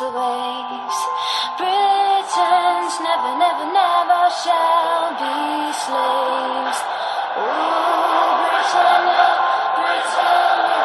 Slaves. 0.00 0.98
Britons 1.58 2.94
never, 3.06 3.32
never, 3.44 3.66
never 3.80 4.22
shall 4.42 5.12
be 5.20 5.36
slaves. 5.84 6.78
Ooh, 7.36 8.32
Britannia, 8.40 9.26
Britannia. 9.76 10.80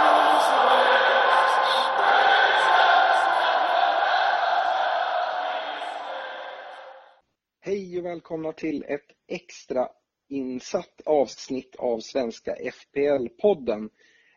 Hej 7.61 7.99
och 7.99 8.05
välkomna 8.05 8.51
till 8.51 8.83
ett 8.83 9.11
extra 9.27 9.87
insatt 10.29 11.01
avsnitt 11.05 11.75
av 11.75 11.99
Svenska 11.99 12.55
FPL-podden. 12.55 13.89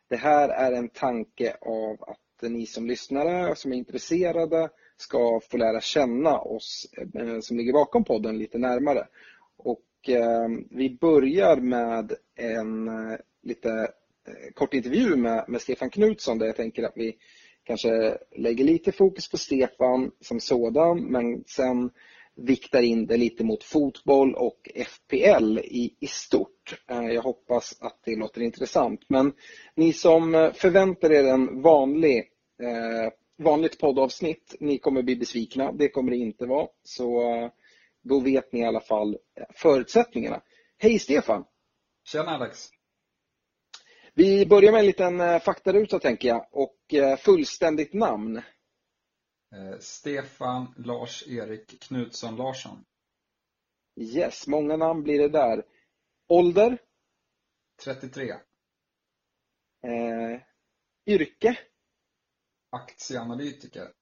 Det 0.08 0.16
här 0.16 0.48
är 0.48 0.72
en 0.72 0.88
tanke 0.88 1.56
av 1.60 2.10
att 2.10 2.27
ni 2.42 2.66
som 2.66 2.86
lyssnare 2.86 3.56
som 3.56 3.72
är 3.72 3.76
intresserade 3.76 4.68
ska 4.96 5.40
få 5.50 5.56
lära 5.56 5.80
känna 5.80 6.38
oss 6.38 6.86
eh, 7.14 7.40
som 7.40 7.56
ligger 7.56 7.72
bakom 7.72 8.04
podden 8.04 8.38
lite 8.38 8.58
närmare. 8.58 9.06
Och 9.56 10.08
eh, 10.08 10.48
vi 10.70 10.98
börjar 11.00 11.56
med 11.56 12.12
en 12.36 12.88
eh, 12.88 13.18
lite 13.42 13.88
kort 14.54 14.74
intervju 14.74 15.16
med, 15.16 15.44
med 15.48 15.60
Stefan 15.60 15.90
Knutsson 15.90 16.38
där 16.38 16.46
jag 16.46 16.56
tänker 16.56 16.82
att 16.82 16.96
vi 16.96 17.16
kanske 17.64 18.18
lägger 18.36 18.64
lite 18.64 18.92
fokus 18.92 19.30
på 19.30 19.36
Stefan 19.36 20.10
som 20.20 20.40
sådan 20.40 21.04
men 21.04 21.44
sen 21.46 21.90
viktar 22.38 22.82
in 22.82 23.06
det 23.06 23.16
lite 23.16 23.44
mot 23.44 23.64
fotboll 23.64 24.34
och 24.34 24.68
FPL 24.86 25.58
i, 25.58 25.96
i 26.00 26.06
stort. 26.06 26.82
Eh, 26.90 27.02
Jag 27.06 27.22
hoppas 27.22 27.76
att 27.80 28.00
det 28.04 28.16
låter 28.16 28.40
intressant. 28.40 29.00
Men 29.08 29.32
ni 29.74 29.92
som 29.92 30.50
förväntar 30.54 31.12
er 31.12 31.24
en 31.24 31.62
vanlig, 31.62 32.18
eh, 32.62 33.12
vanligt 33.44 33.78
poddavsnitt, 33.78 34.56
ni 34.60 34.78
kommer 34.78 35.02
bli 35.02 35.16
besvikna. 35.16 35.72
Det 35.72 35.88
kommer 35.88 36.10
det 36.10 36.16
inte 36.16 36.46
vara. 36.46 36.68
Så 36.82 37.34
eh, 37.34 37.50
då 38.02 38.20
vet 38.20 38.52
ni 38.52 38.60
i 38.60 38.64
alla 38.64 38.80
fall 38.80 39.18
förutsättningarna. 39.54 40.40
Hej 40.78 40.98
Stefan! 40.98 41.44
Tjena 42.04 42.30
Alex! 42.30 42.68
Vi 44.14 44.46
börjar 44.46 44.72
med 44.72 44.78
en 44.78 44.86
liten 44.86 45.20
eh, 45.20 45.38
faktaruta 45.40 45.98
tänker 45.98 46.28
jag 46.28 46.46
och 46.52 46.74
fullständigt 47.18 47.92
namn. 47.94 48.42
Eh, 49.52 49.78
Stefan 49.80 50.74
Lars-Erik 50.76 51.80
Knutsson 51.80 52.36
Larsson. 52.36 52.84
Yes, 53.96 54.46
många 54.46 54.76
namn 54.76 55.02
blir 55.02 55.18
det 55.18 55.28
där. 55.28 55.64
Ålder? 56.28 56.78
33. 57.84 58.30
Eh, 59.82 60.40
yrke? 61.06 61.58
Aktieanalytiker. 62.70 63.92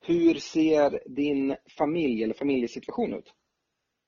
Hur 0.00 0.34
ser 0.34 1.02
din 1.08 1.56
familj 1.78 2.22
eller 2.24 2.34
familjesituation 2.34 3.14
ut? 3.14 3.32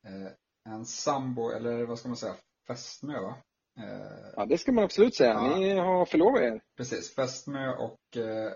Eh, 0.06 0.72
en 0.74 0.84
sambo, 0.86 1.50
eller 1.50 1.84
vad 1.86 1.98
ska 1.98 2.08
man 2.08 2.16
säga, 2.16 2.36
fästmö 2.66 3.20
va? 3.20 3.42
Eh, 3.78 4.32
Ja, 4.36 4.46
det 4.46 4.58
ska 4.58 4.72
man 4.72 4.84
absolut 4.84 5.14
säga. 5.16 5.30
Ja. 5.30 5.56
Ni 5.58 5.72
har 5.78 6.06
förlovat 6.06 6.40
er. 6.42 6.62
precis, 6.76 7.14
fästmö 7.14 7.68
och 7.76 8.16
eh, 8.16 8.52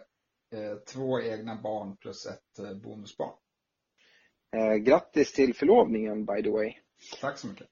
två 0.92 1.20
egna 1.20 1.62
barn 1.62 1.96
plus 1.96 2.26
ett 2.26 2.58
eh, 2.58 2.74
bonusbarn. 2.74 3.34
Eh, 4.56 4.74
grattis 4.74 5.32
till 5.32 5.54
förlovningen 5.54 6.26
by 6.26 6.42
the 6.42 6.50
way. 6.50 6.74
Tack 7.20 7.38
så 7.38 7.46
mycket. 7.46 7.66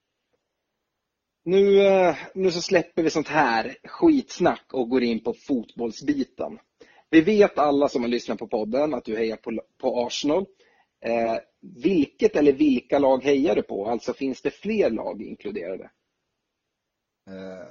Nu, 1.44 1.86
eh, 1.86 2.16
nu 2.34 2.50
så 2.50 2.60
släpper 2.60 3.02
vi 3.02 3.10
sånt 3.10 3.28
här 3.28 3.76
skitsnack 3.84 4.64
och 4.72 4.88
går 4.88 5.02
in 5.02 5.24
på 5.24 5.34
fotbollsbiten. 5.34 6.58
Vi 7.10 7.20
vet 7.20 7.58
alla 7.58 7.88
som 7.88 8.02
har 8.02 8.08
lyssnat 8.08 8.38
på 8.38 8.48
podden 8.48 8.94
att 8.94 9.04
du 9.04 9.16
hejar 9.16 9.36
på, 9.36 9.60
på 9.78 10.06
Arsenal. 10.06 10.46
Eh, 11.00 11.36
vilket 11.60 12.36
eller 12.36 12.52
vilka 12.52 12.98
lag 12.98 13.24
hejar 13.24 13.54
du 13.54 13.62
på? 13.62 13.86
Alltså 13.86 14.12
finns 14.12 14.42
det 14.42 14.50
fler 14.50 14.90
lag 14.90 15.22
inkluderade? 15.22 15.90
Eh, 17.30 17.68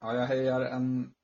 ja, 0.00 0.14
jag 0.14 0.26
hejar 0.26 0.60
en, 0.60 1.14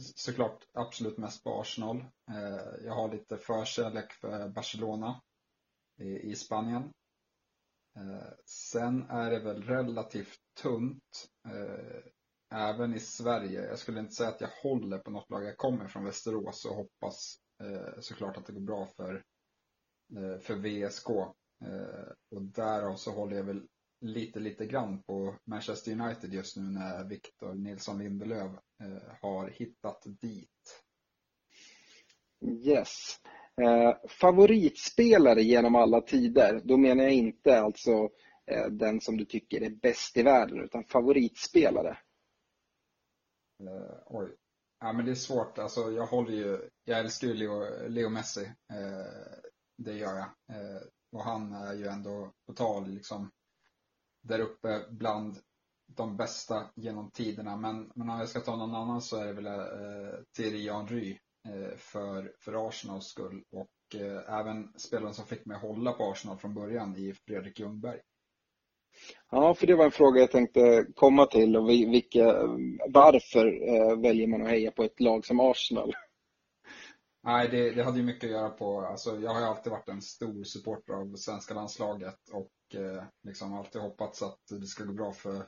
såklart 0.00 0.68
absolut 0.72 1.18
mest 1.18 1.44
på 1.44 1.60
Arsenal. 1.60 1.96
Eh, 2.30 2.84
jag 2.84 2.94
har 2.94 3.12
lite 3.12 3.36
förkärlek 3.36 4.12
för 4.12 4.48
Barcelona 4.48 5.22
i, 6.00 6.34
Spanien. 6.34 6.92
Eh, 7.96 8.32
sen 8.44 9.02
är 9.10 9.30
det 9.30 9.40
väl 9.40 9.62
relativt 9.62 10.38
tunt 10.62 11.28
eh, 11.48 12.04
även 12.58 12.94
i 12.94 13.00
Sverige. 13.00 13.66
Jag 13.66 13.78
skulle 13.78 14.00
inte 14.00 14.14
säga 14.14 14.28
att 14.28 14.40
jag 14.40 14.50
håller 14.62 14.98
på 14.98 15.10
något 15.10 15.30
lag. 15.30 15.44
Jag 15.44 15.56
kommer 15.56 15.88
från 15.88 16.04
Västerås 16.04 16.64
och 16.64 16.76
hoppas 16.76 17.38
såklart 18.00 18.36
att 18.36 18.46
det 18.46 18.52
går 18.52 18.60
bra 18.60 18.86
för, 18.86 19.24
för 20.40 20.54
VSK. 20.54 21.08
Och 22.30 22.42
därav 22.42 22.96
så 22.96 23.10
håller 23.10 23.36
jag 23.36 23.44
väl 23.44 23.66
lite, 24.02 24.40
lite 24.40 24.66
grann 24.66 25.02
på 25.02 25.36
Manchester 25.44 25.92
United 25.92 26.34
just 26.34 26.56
nu 26.56 26.62
när 26.62 27.04
Victor 27.04 27.54
Nilsson 27.54 27.98
Lindelöf 27.98 28.52
har 29.20 29.48
hittat 29.48 30.02
dit. 30.04 30.82
Yes. 32.44 33.20
Eh, 33.62 34.08
favoritspelare 34.08 35.42
genom 35.42 35.74
alla 35.76 36.00
tider, 36.00 36.60
då 36.64 36.76
menar 36.76 37.04
jag 37.04 37.12
inte 37.12 37.60
alltså 37.60 37.92
eh, 38.46 38.66
den 38.70 39.00
som 39.00 39.16
du 39.16 39.24
tycker 39.24 39.62
är 39.62 39.70
bäst 39.70 40.16
i 40.16 40.22
världen 40.22 40.64
utan 40.64 40.84
favoritspelare. 40.84 41.98
Eh, 43.60 43.98
oj. 44.06 44.36
Ja, 44.80 44.92
men 44.92 45.04
det 45.04 45.10
är 45.10 45.14
svårt. 45.14 45.58
Alltså, 45.58 45.92
jag 45.92 46.06
håller 46.06 46.32
ju, 46.32 46.68
jag 46.84 46.98
älskar 46.98 47.28
ju 47.28 47.34
Leo, 47.34 47.88
Leo 47.88 48.08
Messi. 48.08 48.44
Eh, 48.44 49.40
det 49.76 49.92
gör 49.92 50.16
jag. 50.16 50.56
Eh, 50.56 50.82
och 51.12 51.24
han 51.24 51.52
är 51.52 51.74
ju 51.74 51.86
ändå 51.86 52.32
på 52.46 52.52
tal 52.52 52.90
liksom 52.90 53.30
där 54.22 54.38
uppe 54.38 54.86
bland 54.90 55.38
de 55.96 56.16
bästa 56.16 56.70
genom 56.74 57.10
tiderna. 57.10 57.56
Men, 57.56 57.92
men 57.94 58.10
om 58.10 58.18
jag 58.18 58.28
ska 58.28 58.40
ta 58.40 58.56
någon 58.56 58.74
annan 58.74 59.02
så 59.02 59.16
är 59.16 59.26
det 59.26 59.32
väl 59.32 59.46
eh, 59.46 60.18
Thierry 60.36 60.70
Henry 60.70 61.18
eh, 61.48 61.76
för, 61.76 62.32
för 62.38 62.68
Arsenals 62.68 63.04
skull. 63.06 63.42
Och 63.52 64.00
eh, 64.00 64.38
även 64.40 64.72
spelaren 64.78 65.14
som 65.14 65.26
fick 65.26 65.46
mig 65.46 65.54
att 65.54 65.62
hålla 65.62 65.92
på 65.92 66.10
Arsenal 66.10 66.38
från 66.38 66.54
början 66.54 66.96
i 66.96 67.14
Fredrik 67.26 67.60
Ljungberg. 67.60 68.00
Ja, 69.30 69.54
för 69.54 69.66
det 69.66 69.74
var 69.74 69.84
en 69.84 69.90
fråga 69.90 70.20
jag 70.20 70.30
tänkte 70.30 70.86
komma 70.96 71.26
till 71.26 71.56
och 71.56 71.68
vi- 71.68 71.90
vilka, 71.90 72.32
varför 72.88 73.46
eh, 73.68 74.00
väljer 74.00 74.26
man 74.26 74.42
att 74.42 74.48
heja 74.48 74.70
på 74.70 74.82
ett 74.82 75.00
lag 75.00 75.24
som 75.26 75.40
Arsenal? 75.40 75.92
Nej, 77.24 77.48
det, 77.48 77.70
det 77.70 77.82
hade 77.82 77.98
ju 77.98 78.04
mycket 78.04 78.24
att 78.24 78.30
göra 78.30 78.50
på, 78.50 78.80
alltså 78.80 79.20
jag 79.20 79.30
har 79.30 79.40
ju 79.40 79.46
alltid 79.46 79.70
varit 79.72 79.88
en 79.88 80.02
stor 80.02 80.44
supporter 80.44 80.92
av 80.94 81.16
svenska 81.16 81.54
landslaget 81.54 82.18
och 82.32 82.80
eh, 82.80 83.04
liksom 83.22 83.54
alltid 83.54 83.82
hoppats 83.82 84.22
att 84.22 84.38
det 84.60 84.66
ska 84.66 84.84
gå 84.84 84.92
bra 84.92 85.12
för 85.12 85.46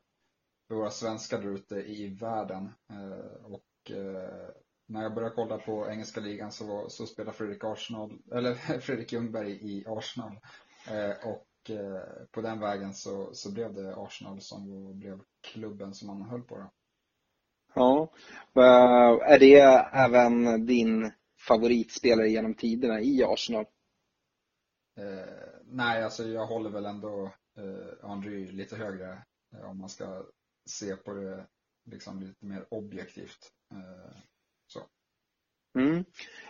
våra 0.69 0.91
svenskar 0.91 1.39
där 1.39 1.55
ute 1.55 1.75
i 1.75 2.09
världen. 2.21 2.73
Eh, 2.91 3.45
och 3.45 3.91
eh, 3.91 4.51
när 4.87 5.03
jag 5.03 5.15
började 5.15 5.35
kolla 5.35 5.59
på 5.59 5.91
engelska 5.91 6.21
ligan 6.21 6.53
så, 6.53 6.67
var, 6.67 6.89
så 6.89 7.07
spelade 7.07 7.37
Fredrik 7.37 7.65
Arsenal, 7.65 8.19
eller 8.33 8.55
Fredrik 8.81 9.13
Ljungberg 9.13 9.53
i 9.53 9.85
Arsenal. 9.87 10.33
Eh, 10.91 11.29
och 11.29 11.47
på 12.31 12.41
den 12.41 12.61
vägen 12.61 12.95
så, 12.95 13.35
så 13.35 13.53
blev 13.53 13.75
det 13.75 13.95
Arsenal 13.97 14.41
som 14.41 14.93
blev 14.99 15.21
klubben 15.41 15.95
som 15.95 16.09
man 16.09 16.31
höll 16.31 16.43
på. 16.43 16.57
Då. 16.57 16.71
Ja, 17.75 18.13
är 19.27 19.39
det 19.39 19.61
även 19.93 20.67
din 20.67 21.13
favoritspelare 21.49 22.29
genom 22.29 22.55
tiderna 22.55 23.01
i 23.01 23.25
Arsenal? 23.25 23.67
Eh, 24.97 25.61
nej, 25.65 26.03
alltså 26.03 26.25
jag 26.29 26.47
håller 26.47 26.71
väl 26.71 26.87
ändå 26.87 27.33
eh, 27.57 28.09
Henry 28.09 28.53
lite 28.53 28.77
högre 28.77 29.23
eh, 29.53 29.71
om 29.71 29.79
man 29.79 29.89
ska 29.89 30.25
se 30.67 30.97
på 30.97 31.15
det 31.15 31.47
liksom 31.85 32.21
lite 32.21 32.47
mer 32.47 32.67
objektivt. 32.71 33.53
Eh, 33.73 34.17
så. 34.67 34.81
Mm. 35.79 36.05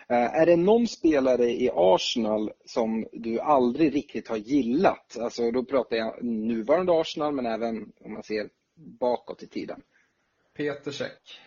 Eh, 0.09 0.35
är 0.35 0.47
det 0.47 0.57
någon 0.57 0.87
spelare 0.87 1.51
i 1.51 1.71
Arsenal 1.75 2.53
som 2.65 3.07
du 3.13 3.41
aldrig 3.41 3.95
riktigt 3.95 4.29
har 4.29 4.37
gillat? 4.37 5.17
Alltså 5.21 5.51
då 5.51 5.65
pratar 5.65 5.97
jag 5.97 6.25
nuvarande 6.25 7.01
Arsenal 7.01 7.35
men 7.35 7.47
även 7.47 7.93
om 8.01 8.13
man 8.13 8.23
ser 8.23 8.51
bakåt 8.75 9.43
i 9.43 9.47
tiden. 9.47 9.83
Peter 10.57 10.93
Käck. 10.93 11.41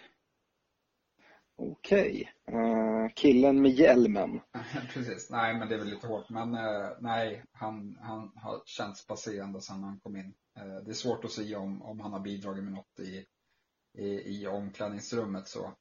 Okej. 1.55 2.31
Okay. 2.47 2.59
Uh, 2.59 3.09
killen 3.15 3.61
med 3.61 3.71
hjälmen. 3.71 4.41
Precis. 4.93 5.29
Nej, 5.29 5.57
men 5.57 5.69
det 5.69 5.75
är 5.75 5.79
väl 5.79 5.89
lite 5.89 6.07
hårt. 6.07 6.29
Men 6.29 6.51
nej, 6.99 7.43
han, 7.51 7.97
han 8.01 8.31
har 8.35 8.61
känts 8.65 9.07
passé 9.07 9.39
ända 9.39 9.59
sedan 9.59 9.83
han 9.83 9.99
kom 9.99 10.15
in. 10.15 10.33
Uh, 10.57 10.77
det 10.83 10.92
är 10.92 10.94
svårt 10.94 11.25
att 11.25 11.31
säga 11.31 11.59
om, 11.59 11.81
om 11.81 12.00
han 12.00 12.13
har 12.13 12.19
bidragit 12.19 12.63
med 12.63 12.74
något 12.74 13.00
i, 13.00 13.25
i, 13.98 14.07
i 14.07 14.48
omklädningsrummet 14.48 15.48
så. 15.48 15.74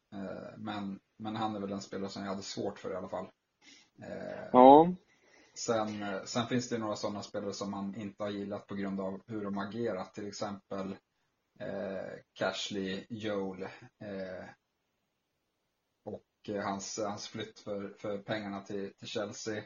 men, 0.57 1.01
men 1.19 1.37
han 1.37 1.57
är 1.57 1.61
väl 1.61 1.73
en 1.73 1.81
spelare 1.81 2.11
som 2.11 2.23
jag 2.23 2.31
hade 2.31 2.43
svårt 2.43 2.79
för 2.79 2.93
i 2.93 2.97
alla 2.97 3.09
fall. 3.09 3.31
ja. 4.53 4.95
Sen, 5.55 6.05
sen 6.25 6.47
finns 6.47 6.69
det 6.69 6.79
några 6.79 6.97
sådana 6.97 7.23
spelare 7.23 7.53
som 7.53 7.71
man 7.71 7.95
inte 7.95 8.23
har 8.23 8.31
gillat 8.31 8.67
på 8.67 8.75
grund 8.75 9.01
av 9.01 9.23
hur 9.27 9.45
de 9.45 9.59
agerat. 9.59 10.15
Till 10.15 10.29
exempel 10.29 10.97
Cashley 12.35 13.07
Joel 13.09 13.69
Eh, 16.49 16.65
hans, 16.65 16.99
hans 16.99 17.29
flytt 17.29 17.61
för, 17.61 17.95
för 17.99 18.19
pengarna 18.19 18.61
till, 18.61 18.95
till 18.95 19.09
Chelsea. 19.09 19.57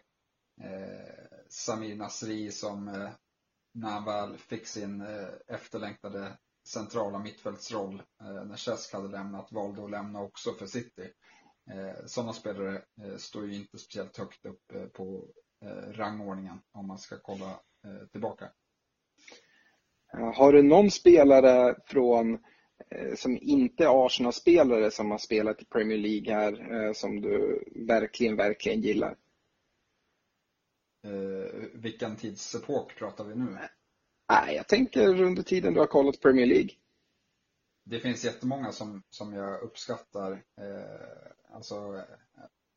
Eh, 0.61 1.39
Samir 1.49 1.97
Nasri 1.97 2.51
som 2.51 2.89
eh, 2.89 3.11
när 3.73 3.91
han 3.91 4.05
väl 4.05 4.39
fick 4.39 4.67
sin 4.67 5.01
eh, 5.01 5.55
efterlängtade 5.55 6.39
centrala 6.69 7.19
mittfältsroll 7.19 8.03
eh, 8.21 8.45
när 8.45 8.57
Cesk 8.57 8.93
hade 8.93 9.09
lämnat 9.09 9.53
valde 9.53 9.85
att 9.85 9.91
lämna 9.91 10.23
också 10.23 10.53
för 10.53 10.67
City. 10.67 11.13
Eh, 11.71 12.05
sådana 12.07 12.33
spelare 12.33 12.83
står 13.17 13.47
ju 13.47 13.55
inte 13.55 13.79
speciellt 13.79 14.17
högt 14.17 14.47
upp 14.47 14.93
på 14.93 15.29
rangordningen 15.91 16.61
om 16.73 16.87
man 16.87 16.99
ska 16.99 17.17
kolla 17.23 17.61
tillbaka. 18.13 18.51
Har 20.35 20.53
du 20.53 20.63
någon 20.63 20.91
spelare 20.91 21.77
från 21.87 22.39
som 23.17 23.39
inte 23.43 23.85
är 23.85 24.07
Arsenal-spelare 24.07 24.91
som 24.91 25.11
har 25.11 25.19
spelat 25.19 25.63
i 25.63 25.65
Premier 25.65 25.99
League 25.99 26.35
här 26.35 26.93
som 26.93 27.21
du 27.21 27.65
verkligen, 27.87 28.37
verkligen 28.37 28.81
gillar? 28.81 29.17
Eh, 31.03 31.69
vilken 31.75 32.17
tidsepok 32.17 32.97
pratar 32.97 33.25
vi 33.25 33.35
nu? 33.35 33.59
Nej, 34.29 34.55
jag 34.57 34.69
tänker 34.69 35.23
under 35.23 35.43
tiden 35.43 35.75
du 35.75 35.81
har 35.81 35.87
kollat 35.87 36.21
Premier 36.21 36.47
League. 36.47 36.71
Det 37.85 38.01
finns 38.01 38.25
jättemånga 38.25 38.73
som, 38.73 39.03
som 39.11 39.33
jag 39.33 39.63
uppskattar. 39.63 40.33
Eh, 40.33 41.55
alltså 41.55 42.05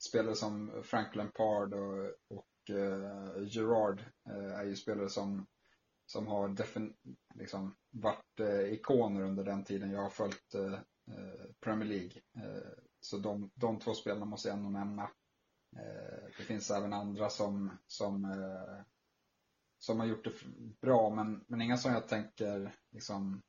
spelare 0.10 0.36
som 0.36 0.84
Frank 0.84 1.16
Lampard 1.16 1.74
och, 1.74 2.06
och 2.28 2.76
eh, 2.76 3.44
Gerard 3.48 4.00
eh, 4.30 4.60
är 4.60 4.64
ju 4.64 4.76
spelare 4.76 5.10
som 5.10 5.46
som 6.06 6.28
har 6.28 6.50
defin, 6.50 6.94
liksom, 7.36 7.76
varit 7.92 8.40
eh, 8.40 8.74
ikoner 8.74 9.22
under 9.22 9.44
den 9.44 9.64
tiden 9.64 9.92
jag 9.92 10.02
har 10.02 10.10
följt 10.10 10.56
eh, 10.56 10.74
eh 10.74 11.46
Premier 11.60 11.90
League. 11.90 12.22
Eh, 12.36 12.72
så 13.02 13.18
de, 13.18 13.52
de 13.56 13.80
två 13.80 13.94
spelarna 13.94 14.26
måste 14.26 14.50
jag 14.50 14.58
ändå 14.58 14.70
nämna. 14.70 15.10
Eh, 15.78 16.28
det 16.38 16.44
finns 16.44 16.72
även 16.72 16.94
andra 16.94 17.30
som, 17.30 17.78
som, 17.88 18.26
eh, 18.26 18.86
som 19.78 20.00
har 20.00 20.08
gjort 20.08 20.24
det 20.24 20.34
bra, 20.82 21.10
men, 21.10 21.44
men 21.48 21.62
inga 21.62 21.78
som 21.78 21.94
jag 21.94 22.08
tänker 22.08 22.72
liksom, 22.92 23.42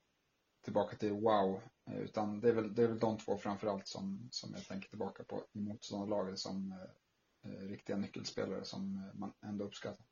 tillbaka 0.64 0.96
till 0.96 1.12
wow. 1.12 1.60
Utan 1.90 2.40
det 2.40 2.48
är 2.48 2.52
väl, 2.52 2.74
det 2.74 2.82
är 2.82 2.88
väl 2.88 2.98
de 2.98 3.18
två 3.18 3.38
framförallt 3.38 3.88
som, 3.88 4.28
som 4.30 4.50
jag 4.54 4.64
tänker 4.64 4.88
tillbaka 4.88 5.24
på 5.24 5.44
i 5.52 5.60
motståndarlaget 5.60 6.38
som 6.38 6.72
eh, 7.44 7.68
riktiga 7.68 7.96
nyckelspelare 7.96 8.64
som 8.64 9.10
man 9.14 9.32
ändå 9.46 9.64
uppskattar. 9.64 10.06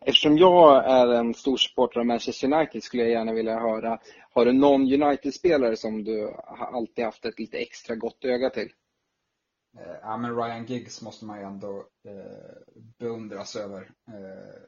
Eftersom 0.00 0.38
jag 0.38 0.90
är 0.90 1.06
en 1.06 1.34
stor 1.34 1.56
supporter 1.56 2.00
av 2.00 2.06
Manchester 2.06 2.52
United 2.52 2.82
skulle 2.82 3.02
jag 3.02 3.12
gärna 3.12 3.32
vilja 3.32 3.60
höra, 3.60 3.98
har 4.30 4.44
du 4.44 4.52
någon 4.52 5.02
United-spelare 5.02 5.76
som 5.76 6.04
du 6.04 6.34
alltid 6.58 7.04
haft 7.04 7.24
ett 7.24 7.38
lite 7.38 7.58
extra 7.58 7.96
gott 7.96 8.24
öga 8.24 8.50
till? 8.50 8.72
Eh, 9.76 9.96
ja, 10.02 10.16
men 10.16 10.36
Ryan 10.36 10.66
Giggs 10.66 11.02
måste 11.02 11.24
man 11.24 11.38
ju 11.38 11.44
ändå 11.44 11.88
eh, 12.08 12.76
beundras 12.98 13.56
över. 13.56 13.90
Eh, 14.08 14.62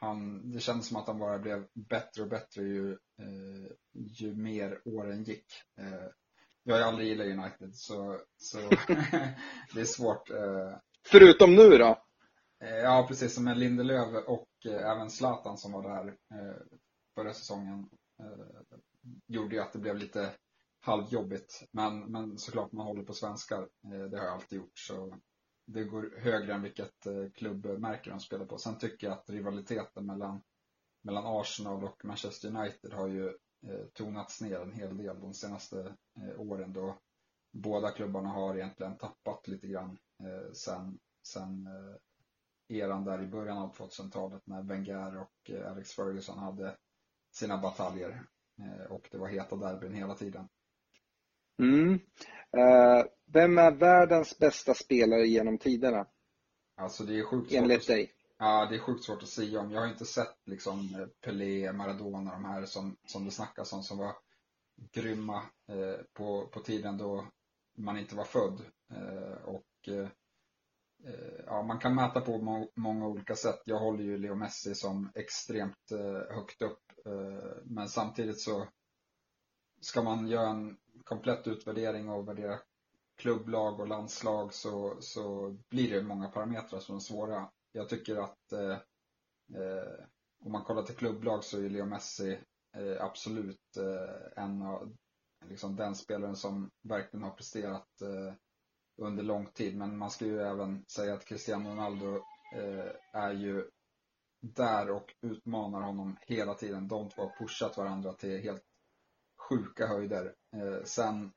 han, 0.00 0.50
det 0.52 0.60
kändes 0.60 0.86
som 0.86 0.96
att 0.96 1.06
han 1.06 1.18
bara 1.18 1.38
blev 1.38 1.66
bättre 1.74 2.22
och 2.22 2.28
bättre 2.28 2.62
ju, 2.62 2.92
eh, 2.92 3.72
ju 3.92 4.34
mer 4.34 4.80
åren 4.84 5.22
gick. 5.22 5.46
Eh, 5.78 6.08
jag 6.62 6.74
har 6.74 6.80
ju 6.80 6.86
aldrig 6.86 7.08
gillat 7.08 7.26
United 7.26 7.74
så, 7.74 8.20
så 8.36 8.58
det 9.74 9.80
är 9.80 9.84
svårt. 9.84 10.30
Eh. 10.30 10.76
Förutom 11.06 11.54
nu 11.54 11.68
då? 11.68 12.02
Eh, 12.60 12.76
ja, 12.76 13.04
precis 13.08 13.34
som 13.34 13.44
med 13.44 13.58
Lindelöf 13.58 14.24
och 14.26 14.48
även 14.66 15.10
Zlatan 15.10 15.58
som 15.58 15.72
var 15.72 15.82
där 15.82 16.16
förra 17.14 17.34
säsongen 17.34 17.88
gjorde 19.26 19.54
ju 19.54 19.62
att 19.62 19.72
det 19.72 19.78
blev 19.78 19.96
lite 19.96 20.30
halvjobbigt. 20.80 21.68
Men, 21.70 22.12
men 22.12 22.38
såklart 22.38 22.72
man 22.72 22.86
håller 22.86 23.02
på 23.02 23.12
svenskar. 23.12 23.68
Eh, 23.84 24.04
det 24.10 24.18
har 24.18 24.24
jag 24.24 24.34
alltid 24.34 24.58
gjort. 24.58 24.78
Så 24.78 25.16
det 25.66 25.84
går 25.84 26.14
högre 26.18 26.54
än 26.54 26.62
vilket 26.62 27.06
eh, 27.06 27.30
klubbmärke 27.34 28.10
de 28.10 28.20
spelar 28.20 28.46
på. 28.46 28.58
Sen 28.58 28.78
tycker 28.78 29.06
jag 29.06 29.18
att 29.18 29.30
rivaliteten 29.30 30.06
mellan, 30.06 30.40
mellan 31.02 31.40
Arsenal 31.40 31.84
och 31.84 32.04
Manchester 32.04 32.56
United 32.56 32.92
har 32.92 33.08
ju 33.08 33.26
eh, 33.66 33.86
tonats 33.92 34.40
ner 34.40 34.60
en 34.60 34.72
hel 34.72 34.96
del 34.96 35.20
de 35.20 35.34
senaste 35.34 35.94
åren 36.36 36.72
då 36.72 36.98
båda 37.52 37.90
klubbarna 37.90 38.28
har 38.28 38.54
egentligen 38.54 38.96
tappat 38.96 39.48
lite 39.48 39.66
grann 39.66 39.98
sen, 40.52 40.98
sen 41.22 41.68
eran 42.68 43.04
där 43.04 43.22
i 43.22 43.26
början 43.26 43.58
av 43.58 43.76
2000-talet 43.76 44.46
när 44.46 44.62
Wenger 44.62 45.16
och 45.16 45.50
Alex 45.66 45.92
Ferguson 45.92 46.38
hade 46.38 46.76
sina 47.30 47.58
bataljer. 47.58 48.26
Och 48.88 49.08
det 49.10 49.18
var 49.18 49.28
heta 49.28 49.56
derbyn 49.56 49.94
hela 49.94 50.14
tiden. 50.14 50.48
Mm. 51.58 51.92
Uh, 52.56 53.04
vem 53.32 53.58
är 53.58 53.70
världens 53.70 54.38
bästa 54.38 54.74
spelare 54.74 55.26
genom 55.26 55.58
tiderna? 55.58 56.06
Alltså 56.76 57.04
det 57.04 57.18
är 57.18 57.24
sjukt 57.24 57.50
svårt 57.50 57.58
Enligt 57.58 57.86
dig? 57.86 58.12
Ja, 58.38 58.66
det 58.70 58.76
är 58.76 58.80
sjukt 58.80 59.04
svårt 59.04 59.22
att 59.22 59.28
säga 59.28 59.60
om. 59.60 59.70
Jag 59.70 59.80
har 59.80 59.88
inte 59.88 60.04
sett 60.04 60.36
liksom 60.46 61.06
Pelé, 61.24 61.72
Maradona, 61.72 62.30
de 62.30 62.44
här 62.44 62.64
som, 62.64 62.96
som 63.06 63.24
det 63.24 63.30
snackas 63.30 63.72
om 63.72 63.82
som 63.82 63.98
var 63.98 64.12
grymma 64.92 65.36
eh, 65.68 66.04
på, 66.12 66.46
på 66.46 66.60
tiden 66.60 66.98
då 66.98 67.26
man 67.78 67.98
inte 67.98 68.16
var 68.16 68.24
född. 68.24 68.60
Eh, 68.90 69.44
och 69.44 69.88
eh, 69.88 70.08
Eh, 71.04 71.44
ja, 71.46 71.62
man 71.62 71.78
kan 71.78 71.94
mäta 71.94 72.20
på 72.20 72.38
må 72.38 72.70
många 72.74 73.06
olika 73.06 73.34
sätt. 73.34 73.62
Jag 73.64 73.78
håller 73.78 74.04
ju 74.04 74.18
Leo 74.18 74.34
Messi 74.34 74.74
som 74.74 75.10
extremt 75.14 75.92
eh, 75.92 76.34
högt 76.36 76.62
upp. 76.62 76.82
Eh, 77.06 77.56
men 77.64 77.88
samtidigt 77.88 78.40
så 78.40 78.68
ska 79.80 80.02
man 80.02 80.28
göra 80.28 80.48
en 80.48 80.76
komplett 81.08 81.46
utvärdering 81.46 82.08
och 82.08 82.28
värdera 82.28 82.58
klubblag 83.16 83.80
och 83.80 83.88
landslag 83.88 84.54
så, 84.54 84.96
så 85.00 85.56
blir 85.68 85.90
det 85.90 86.02
många 86.02 86.28
parametrar 86.28 86.80
som 86.80 86.96
är 86.96 87.00
svåra. 87.00 87.50
Jag 87.72 87.88
tycker 87.88 88.16
att 88.16 88.52
eh, 88.52 88.78
eh, 89.60 90.04
om 90.44 90.52
man 90.52 90.64
kollar 90.64 90.82
till 90.82 90.96
klubblag 90.96 91.44
så 91.44 91.58
är 91.58 91.68
Leo 91.68 91.86
Messi 91.86 92.38
eh, 92.76 93.04
absolut 93.04 93.76
eh, 93.76 94.44
en 94.44 94.62
av 94.62 94.96
liksom 95.48 95.76
den 95.76 95.94
spelaren 95.94 96.36
som 96.36 96.70
verkligen 96.82 97.24
har 97.24 97.30
presterat 97.30 98.00
eh, 98.02 98.34
under 98.96 99.22
lång 99.22 99.46
tid. 99.46 99.76
Men 99.76 99.98
man 99.98 100.10
ska 100.10 100.24
ju 100.24 100.40
även 100.40 100.84
säga 100.86 101.14
att 101.14 101.24
Cristiano 101.24 101.70
Ronaldo 101.70 102.16
eh, 102.54 102.92
är 103.12 103.32
ju 103.32 103.70
där 104.40 104.90
och 104.90 105.14
utmanar 105.20 105.80
honom 105.80 106.16
hela 106.20 106.54
tiden. 106.54 106.88
De 106.88 107.08
två 107.08 107.22
har 107.22 107.38
pushat 107.38 107.76
varandra 107.76 108.12
till 108.12 108.42
helt 108.42 108.67
sjuka 109.48 109.86
höjder. 109.86 110.34
Eh, 110.56 110.84
sen 110.84 111.32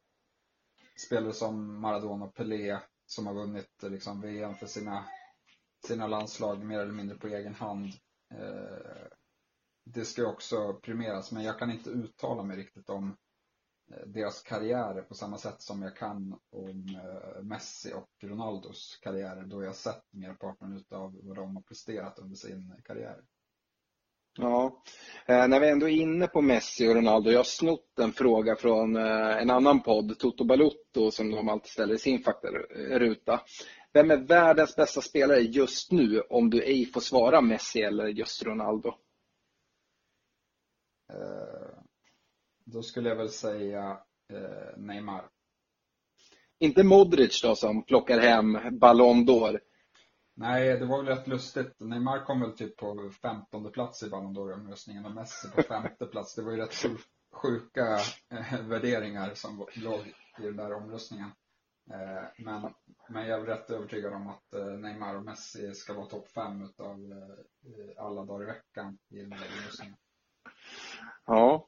spelare 1.08 1.34
som 1.34 1.82
Maradona 1.82 2.25
och 2.25 2.36
Pelé 2.36 2.80
som 3.06 3.27
har 3.27 3.34
vunnit 3.34 3.84
eh, 3.84 3.89
liksom, 3.89 4.22
VM 4.22 4.56
för 4.56 4.65
sina, 4.65 5.06
sina 5.88 6.08
landslag 6.08 6.63
mer 6.63 6.80
eller 6.80 6.94
mindre 6.94 7.18
på 7.18 7.27
egen 7.27 7.56
hand. 7.56 7.94
Eh, 8.34 9.08
det 9.86 10.06
ska 10.06 10.27
också 10.27 10.74
premieras 10.74 11.32
men 11.32 11.44
jag 11.44 11.60
kan 11.60 11.72
inte 11.72 11.89
uttala 11.89 12.44
mig 12.44 12.58
riktigt 12.58 12.89
om 12.89 13.18
eh, 13.91 14.08
deras 14.08 14.41
karriärer 14.44 15.01
på 15.01 15.13
samma 15.13 15.38
sätt 15.38 15.62
som 15.62 15.82
jag 15.82 15.96
kan 15.96 16.39
om 16.50 16.86
eh, 17.03 17.44
Messi 17.44 17.94
och 17.94 18.10
Ronaldos 18.24 19.00
karriärer 19.01 19.44
då 19.44 19.63
jag 19.63 19.75
sett 19.75 20.03
merparten 20.12 20.77
utav 20.77 21.20
vad 21.24 21.36
de 21.36 21.56
har 21.56 21.63
presterat 21.63 22.20
under 22.20 22.36
sin 22.36 22.82
karriär. 22.84 23.24
Ja, 24.38 24.84
eh, 25.26 25.48
när 25.48 25.60
vi 25.60 25.70
ändå 25.70 25.90
är 25.90 25.94
inne 25.94 26.28
på 26.28 26.42
Messi 26.42 26.88
och 26.88 26.96
Ronaldo, 26.96 27.32
jag 27.32 27.40
har 27.40 27.44
snott 27.44 28.00
en 28.00 28.14
fråga 28.14 28.56
från 28.56 28.96
en 28.96 29.50
annan 29.50 29.84
podd, 29.84 30.20
Toto 30.20 30.44
Balutto, 30.44 31.12
som 31.12 31.32
de 31.32 31.50
alltid 31.50 31.72
ställer 31.72 31.94
i 31.94 31.98
sin 31.98 32.24
faktaruta. 32.24 33.42
Vem 33.94 34.12
är 34.12 34.18
världens 34.18 34.76
bästa 34.76 35.02
spelare 35.02 35.40
just 35.40 35.92
nu 35.92 36.22
om 36.22 36.50
du 36.50 36.64
ej 36.64 36.86
får 36.86 37.02
svara 37.02 37.42
Messi 37.42 37.82
eller 37.82 38.08
just 38.08 38.44
Ronaldo? 38.44 38.90
Eh, 41.10 41.84
då 42.66 42.82
skulle 42.82 43.10
jag 43.10 43.16
väl 43.16 43.30
säga 43.30 43.98
eh, 44.34 44.78
Neymar. 44.78 45.30
Inte 46.60 46.84
Modric 46.84 47.42
då 47.42 47.56
som 47.56 47.84
plockar 47.84 48.20
hem 48.20 48.80
Ballon 48.80 49.26
d'Or. 49.26 49.60
Nej, 50.42 50.80
det 50.80 50.86
var 50.86 51.04
väl 51.04 51.16
rätt 51.18 51.28
lustigt. 51.28 51.80
Neymar 51.80 52.26
kom 52.26 52.42
väl 52.42 52.52
typ 52.52 52.78
på 52.78 53.12
femtonde 53.22 53.70
plats 53.70 54.04
i 54.04 54.10
Ballon 54.10 54.38
d'Or-omröstningen 54.38 55.06
och 55.06 55.12
Messi 55.12 55.50
på 55.56 55.62
femte 55.62 56.06
plats. 56.06 56.36
Det 56.36 56.42
var 56.42 56.52
ju 56.52 56.58
rätt 56.58 56.74
sjuka 57.34 58.00
eh, 58.30 58.62
värderingar 58.62 59.34
som 59.34 59.68
låg 59.76 60.00
i 60.40 60.44
den 60.44 60.56
där 60.56 60.74
omröstningen. 60.74 61.32
Eh, 61.92 62.46
men, 62.46 62.74
men 63.10 63.28
jag 63.28 63.42
är 63.42 63.46
rätt 63.46 63.70
övertygad 63.70 64.14
om 64.14 64.28
att 64.28 64.54
eh, 64.54 64.66
Neymar 64.66 65.16
och 65.16 65.26
Messi 65.26 65.74
ska 65.74 65.94
vara 65.94 66.06
topp 66.06 66.28
fem 66.28 66.62
utav 66.62 66.98
alla 67.98 68.26
dagar 68.26 68.44
i 68.44 68.46
veckan 68.46 68.98
i 69.10 69.18
den 69.18 69.30
där 69.30 69.48
omröstningen. 69.58 69.96
Ja. 71.26 71.68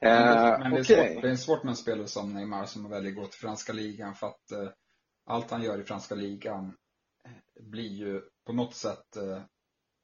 Men, 0.00 0.36
det, 0.36 0.58
men 0.58 0.70
det, 0.72 0.78
är 0.78 0.82
svårt, 0.82 1.22
det 1.22 1.30
är 1.30 1.36
svårt 1.36 1.62
med 1.62 1.70
en 1.70 1.76
spelare 1.76 2.06
som 2.06 2.34
Neymar 2.34 2.64
som 2.64 2.90
väljer 2.90 3.10
att 3.10 3.16
gå 3.16 3.26
till 3.26 3.40
franska 3.40 3.72
ligan 3.72 4.14
för 4.14 4.26
att 4.26 4.74
allt 5.24 5.50
han 5.50 5.62
gör 5.62 5.80
i 5.80 5.84
franska 5.84 6.14
ligan 6.14 6.76
blir 7.62 7.88
ju 7.88 8.22
på 8.44 8.52
något 8.52 8.74
sätt 8.74 9.16
eh, 9.16 9.42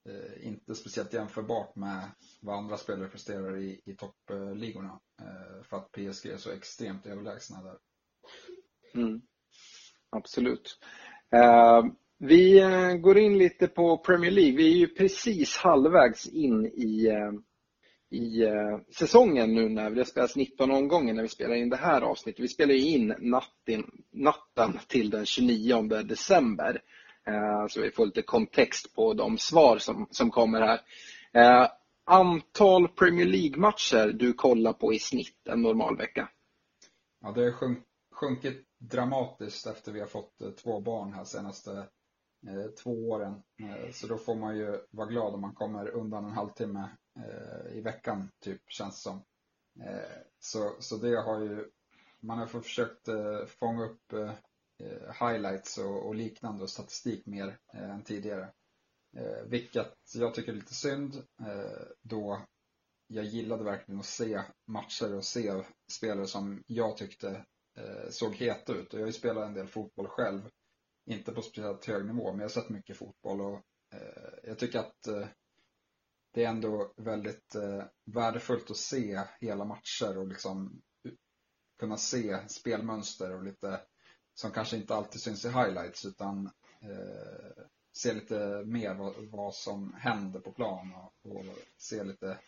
eh, 0.08 0.46
inte 0.46 0.74
speciellt 0.74 1.12
jämförbart 1.12 1.76
med 1.76 2.10
vad 2.40 2.58
andra 2.58 2.76
spelare 2.76 3.08
presterar 3.08 3.56
i, 3.56 3.80
i 3.84 3.96
toppligorna. 3.96 5.00
Eh, 5.20 5.62
för 5.62 5.76
att 5.76 5.92
PSG 5.92 6.26
är 6.26 6.36
så 6.36 6.50
extremt 6.50 7.06
överlägsna 7.06 7.62
där. 7.62 7.78
Mm. 8.94 9.22
Absolut. 10.10 10.78
Uh, 11.34 11.92
vi 12.18 12.60
går 13.02 13.18
in 13.18 13.38
lite 13.38 13.68
på 13.68 13.98
Premier 13.98 14.30
League. 14.30 14.56
Vi 14.56 14.72
är 14.72 14.76
ju 14.76 14.88
precis 14.88 15.56
halvvägs 15.56 16.26
in 16.26 16.66
i, 16.66 17.08
i 18.10 18.44
säsongen 18.94 19.54
nu 19.54 19.68
när 19.68 19.90
det 19.90 20.04
spelas 20.04 20.36
19 20.36 20.70
omgångar 20.70 21.14
när 21.14 21.22
vi 21.22 21.28
spelar 21.28 21.54
in 21.54 21.68
det 21.68 21.76
här 21.76 22.00
avsnittet. 22.00 22.44
Vi 22.44 22.48
spelar 22.48 22.74
ju 22.74 22.80
in 22.80 23.14
natten, 23.18 23.90
natten 24.12 24.78
till 24.88 25.10
den 25.10 25.26
29 25.26 25.82
december. 25.82 26.82
Eh, 27.28 27.66
så 27.68 27.80
vi 27.80 27.90
får 27.90 28.06
lite 28.06 28.22
kontext 28.22 28.94
på 28.94 29.14
de 29.14 29.38
svar 29.38 29.78
som, 29.78 30.08
som 30.10 30.30
kommer 30.30 30.60
här. 30.60 30.80
Eh, 31.32 31.70
antal 32.04 32.88
Premier 32.88 33.26
League-matcher 33.26 34.12
du 34.12 34.32
kollar 34.32 34.72
på 34.72 34.92
i 34.92 34.98
snitt 34.98 35.48
en 35.48 35.62
normal 35.62 35.96
vecka? 35.96 36.28
Ja, 37.20 37.32
det 37.32 37.44
har 37.44 37.76
sjunkit 38.14 38.66
dramatiskt 38.78 39.66
efter 39.66 39.92
vi 39.92 40.00
har 40.00 40.06
fått 40.06 40.40
eh, 40.42 40.50
två 40.50 40.80
barn 40.80 41.12
här 41.12 41.24
senaste 41.24 41.88
två 42.82 43.10
åren. 43.10 43.42
Så 43.92 44.06
då 44.06 44.18
får 44.18 44.34
man 44.34 44.56
ju 44.56 44.80
vara 44.90 45.08
glad 45.08 45.34
om 45.34 45.40
man 45.40 45.54
kommer 45.54 45.88
undan 45.88 46.24
en 46.24 46.30
halvtimme 46.30 46.88
i 47.72 47.80
veckan, 47.80 48.30
typ, 48.40 48.62
känns 48.68 48.94
det 48.94 49.00
som. 49.00 49.22
Så, 50.38 50.76
så 50.78 50.96
det 50.96 51.16
har 51.16 51.40
ju, 51.40 51.70
man 52.20 52.38
har 52.38 52.46
försökt 52.46 53.08
fånga 53.58 53.84
upp 53.84 54.12
Eh, 54.80 55.28
highlights 55.28 55.78
och, 55.78 56.06
och 56.06 56.14
liknande 56.14 56.62
och 56.62 56.70
statistik 56.70 57.26
mer 57.26 57.58
eh, 57.74 57.90
än 57.90 58.04
tidigare. 58.04 58.52
Eh, 59.16 59.42
vilket 59.46 59.94
jag 60.14 60.34
tycker 60.34 60.52
är 60.52 60.56
lite 60.56 60.74
synd 60.74 61.24
då 62.02 62.46
jag 63.08 63.24
gillade 63.24 63.64
verkligen 63.64 64.00
att 64.00 64.06
se 64.06 64.42
matcher 64.66 65.14
och 65.14 65.24
se 65.24 65.62
spelare 65.92 66.26
som 66.26 66.62
jag 66.66 66.96
tyckte 66.96 67.44
eh, 67.78 68.10
såg 68.10 68.34
heta 68.34 68.72
ut. 68.72 68.94
Och 68.94 69.00
jag 69.00 69.04
har 69.04 69.06
ju 69.06 69.12
spelat 69.12 69.46
en 69.46 69.54
del 69.54 69.68
fotboll 69.68 70.08
själv. 70.08 70.50
Inte 71.06 71.32
på 71.32 71.42
speciellt 71.42 71.84
hög 71.84 72.06
nivå, 72.06 72.30
men 72.30 72.38
jag 72.38 72.44
har 72.44 72.62
sett 72.62 72.68
mycket 72.68 72.96
fotboll 72.96 73.40
och 73.40 73.62
eh, 73.92 74.38
jag 74.42 74.58
tycker 74.58 74.78
att 74.78 75.06
eh, 75.06 75.26
det 76.32 76.44
är 76.44 76.48
ändå 76.48 76.92
väldigt 76.96 77.54
eh, 77.54 77.84
värdefullt 78.04 78.70
att 78.70 78.76
se 78.76 79.22
hela 79.40 79.64
matcher 79.64 80.18
och 80.18 80.28
liksom 80.28 80.82
kunna 81.78 81.96
se 81.96 82.48
spelmönster 82.48 83.34
och 83.34 83.44
lite 83.44 83.80
som 84.40 84.50
kanske 84.50 84.76
inte 84.76 84.94
alltid 84.94 85.20
syns 85.20 85.44
i 85.44 85.48
highlights 85.48 86.04
utan 86.04 86.46
eh, 86.82 87.62
se 87.92 88.14
lite 88.14 88.62
mer 88.64 88.94
vad, 88.94 89.14
vad, 89.30 89.54
som 89.54 89.94
händer 89.98 90.40
på 90.40 90.52
plan 90.52 90.92
och, 90.94 91.36
och 91.36 91.44
se 91.76 92.04
lite 92.04 92.38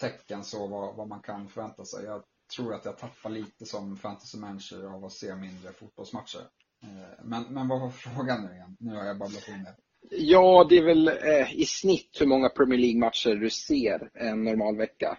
tecken 0.00 0.44
så 0.44 0.66
vad, 0.66 0.96
vad 0.96 1.08
man 1.08 1.22
kan 1.22 1.48
förvänta 1.48 1.84
sig. 1.84 2.04
Jag 2.04 2.24
tror 2.56 2.74
att 2.74 2.84
jag 2.84 2.98
tappar 2.98 3.30
lite 3.30 3.66
som 3.66 3.96
fantasy 3.96 4.38
manager 4.38 4.94
av 4.94 5.04
att 5.04 5.12
se 5.12 5.36
mindre 5.36 5.72
fotbollsmatcher. 5.72 6.48
Eh, 6.82 7.24
men, 7.24 7.42
men 7.54 7.68
vad 7.68 7.80
var 7.80 7.90
frågan 7.90 8.46
nu 8.46 8.54
igen? 8.54 8.76
Nu 8.80 8.94
har 8.94 9.04
jag 9.04 9.18
babblat 9.18 9.48
in 9.48 9.64
det. 9.64 9.76
Ja, 10.10 10.66
det 10.68 10.78
är 10.78 10.84
väl 10.84 11.08
eh, 11.08 11.54
i 11.54 11.64
snitt 11.64 12.16
hur 12.20 12.26
många 12.26 12.48
Premier 12.48 12.78
League-matcher 12.78 13.34
du 13.34 13.50
ser 13.50 14.10
en 14.14 14.44
normal 14.44 14.76
vecka? 14.76 15.18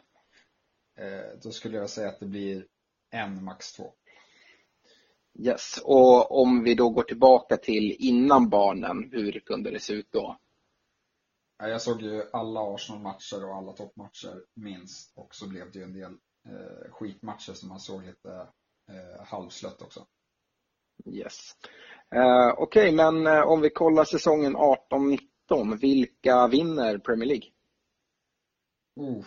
Eh, 0.97 1.39
då 1.43 1.51
skulle 1.51 1.77
jag 1.77 1.89
säga 1.89 2.09
att 2.09 2.19
det 2.19 2.25
blir 2.25 2.65
en, 3.11 3.43
max 3.43 3.73
två. 3.73 3.93
Yes, 5.39 5.81
och 5.83 6.41
om 6.41 6.63
vi 6.63 6.75
då 6.75 6.89
går 6.89 7.03
tillbaka 7.03 7.57
till 7.57 7.95
innan 7.99 8.49
barnen, 8.49 9.09
hur 9.11 9.39
kunde 9.39 9.71
det 9.71 9.79
se 9.79 9.93
ut 9.93 10.11
då? 10.11 10.37
Jag 11.57 11.81
såg 11.81 12.01
ju 12.01 12.23
alla 12.33 12.59
Arsenal-matcher 12.59 13.45
och 13.45 13.55
alla 13.55 13.71
toppmatcher 13.71 14.45
minst 14.53 15.17
och 15.17 15.35
så 15.35 15.49
blev 15.49 15.71
det 15.71 15.79
ju 15.79 15.85
en 15.85 15.93
del 15.93 16.11
eh, 16.47 16.91
skitmatcher 16.91 17.53
som 17.53 17.69
man 17.69 17.79
såg 17.79 18.05
lite 18.05 18.47
eh, 18.89 19.25
halvslött 19.25 19.81
också. 19.81 20.05
Yes. 21.05 21.55
Eh, 22.15 22.53
Okej, 22.57 22.93
okay, 22.93 22.95
men 22.95 23.27
eh, 23.27 23.41
om 23.41 23.61
vi 23.61 23.69
kollar 23.69 24.03
säsongen 24.03 24.55
18-19, 24.57 25.77
vilka 25.81 26.47
vinner 26.47 26.97
Premier 26.97 27.27
League? 27.27 27.49
Uh, 28.99 29.25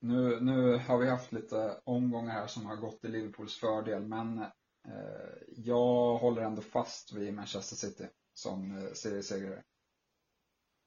nu, 0.00 0.40
nu 0.40 0.76
har 0.76 0.98
vi 0.98 1.08
haft 1.08 1.32
lite 1.32 1.80
omgångar 1.84 2.32
här 2.32 2.46
som 2.46 2.66
har 2.66 2.76
gått 2.76 3.04
i 3.04 3.08
Liverpools 3.08 3.60
fördel, 3.60 4.02
men 4.02 4.44
jag 5.48 6.16
håller 6.16 6.42
ändå 6.42 6.62
fast 6.62 7.12
vid 7.12 7.34
Manchester 7.34 7.76
City 7.76 8.08
som 8.34 8.78
eh, 8.78 8.92
seriesegrare. 8.92 9.64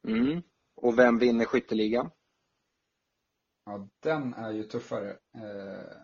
Mm. 0.08 0.42
Och 0.76 1.00
vem 1.00 1.20
vinner 1.20 1.46
skytteligan? 1.46 2.12
Ja, 3.66 3.90
den 4.00 4.34
är 4.34 4.52
ju 4.52 4.64
tuffare. 4.64 5.10
Eh, 5.12 6.02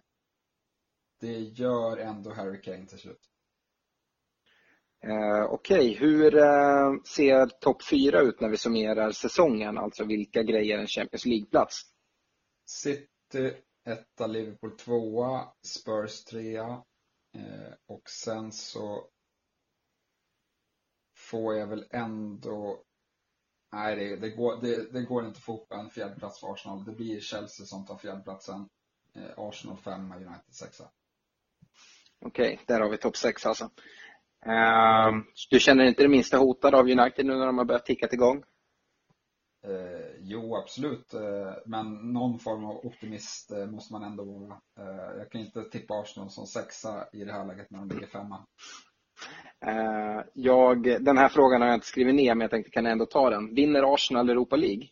det 1.20 1.40
gör 1.40 1.98
ändå 1.98 2.34
Harry 2.34 2.62
Kane 2.62 2.86
till 2.86 3.00
slut. 3.00 3.30
Eh, 5.04 5.44
Okej, 5.50 5.92
okay. 5.92 5.96
hur 5.96 6.38
eh, 6.38 6.94
ser 7.16 7.46
topp 7.46 7.84
fyra 7.84 8.22
ut 8.22 8.42
när 8.42 8.50
vi 8.50 8.58
summerar 8.58 9.12
säsongen? 9.12 9.78
Alltså 9.78 10.06
vilka 10.06 10.44
grejer 10.44 10.78
en 10.78 10.88
Champions 10.88 11.26
League-plats? 11.26 11.82
City 12.66 13.64
etta, 13.86 14.28
Liverpool 14.28 14.78
tvåa, 14.78 15.54
Spurs 15.66 16.24
trea 16.24 16.64
eh, 16.64 16.84
Eh, 17.36 17.74
och 17.88 18.10
sen 18.10 18.52
så 18.52 19.10
får 21.18 21.56
jag 21.56 21.68
väl 21.68 21.86
ändå 21.92 22.86
Nej, 23.72 23.96
det, 23.96 24.16
det, 24.16 24.30
går, 24.30 24.62
det, 24.62 24.92
det, 24.94 25.02
går 25.02 25.26
inte 25.26 25.38
att 25.38 25.44
få 25.44 25.52
ihop 25.52 25.72
en 25.72 25.90
fjärdeplats 25.90 26.40
för 26.40 26.54
Arsenal. 26.54 26.86
Det 26.86 26.92
blir 26.92 27.20
Chelsea 27.20 27.66
som 27.66 27.86
tar 27.86 27.98
fjärdeplatsen. 27.98 28.70
Eh, 29.16 29.32
Arsenal 29.38 29.78
femma, 29.78 30.16
United 30.16 30.54
sexa. 30.54 30.84
Okej, 32.26 32.54
okay, 32.54 32.66
där 32.68 32.82
har 32.82 32.90
vi 32.90 32.98
topp 32.98 33.18
sex 33.18 33.46
alltså. 33.46 33.66
Uh, 34.48 35.24
du 35.50 35.60
känner 35.60 35.86
inte 35.86 36.04
det 36.04 36.10
minsta 36.10 36.38
hotad 36.38 36.76
av 36.76 36.86
United 36.86 37.26
nu 37.26 37.36
när 37.36 37.46
de 37.46 37.58
har 37.58 37.66
börjat 37.66 37.86
ticka 37.86 38.08
igång? 38.12 38.44
Eh, 39.68 40.16
jo, 40.20 40.56
absolut. 40.56 41.14
Eh, 41.14 41.54
men 41.66 42.14
någon 42.14 42.40
form 42.40 42.66
av 42.66 42.86
optimist 42.86 43.52
eh, 43.52 43.66
måste 43.66 43.94
man 43.94 44.04
ändå 44.04 44.24
vara. 44.24 44.60
Eh, 44.80 45.18
jag 45.18 45.32
kan 45.32 45.42
inte 45.42 45.64
tippa 45.64 45.94
Arsenal 45.94 46.30
som 46.30 46.46
sexa 46.46 47.08
i 47.14 47.24
det 47.24 47.32
här 47.32 47.46
läget 47.46 47.72
när 47.72 47.80
de 47.80 47.90
ligger 47.90 48.08
femma. 48.08 48.46
Eh, 49.66 50.26
jag, 50.34 50.84
den 51.04 51.18
här 51.18 51.30
frågan 51.30 51.62
har 51.62 51.68
jag 51.68 51.76
inte 51.76 51.88
skrivit 51.88 52.16
ner, 52.16 52.36
men 52.36 52.42
jag 52.42 52.52
tänkte 52.52 52.72
kan 52.72 52.86
jag 52.86 52.92
ändå 52.92 53.06
ta 53.06 53.30
den. 53.30 53.56
Vinner 53.56 53.94
Arsenal 53.94 54.30
Europa 54.30 54.56
League? 54.56 54.88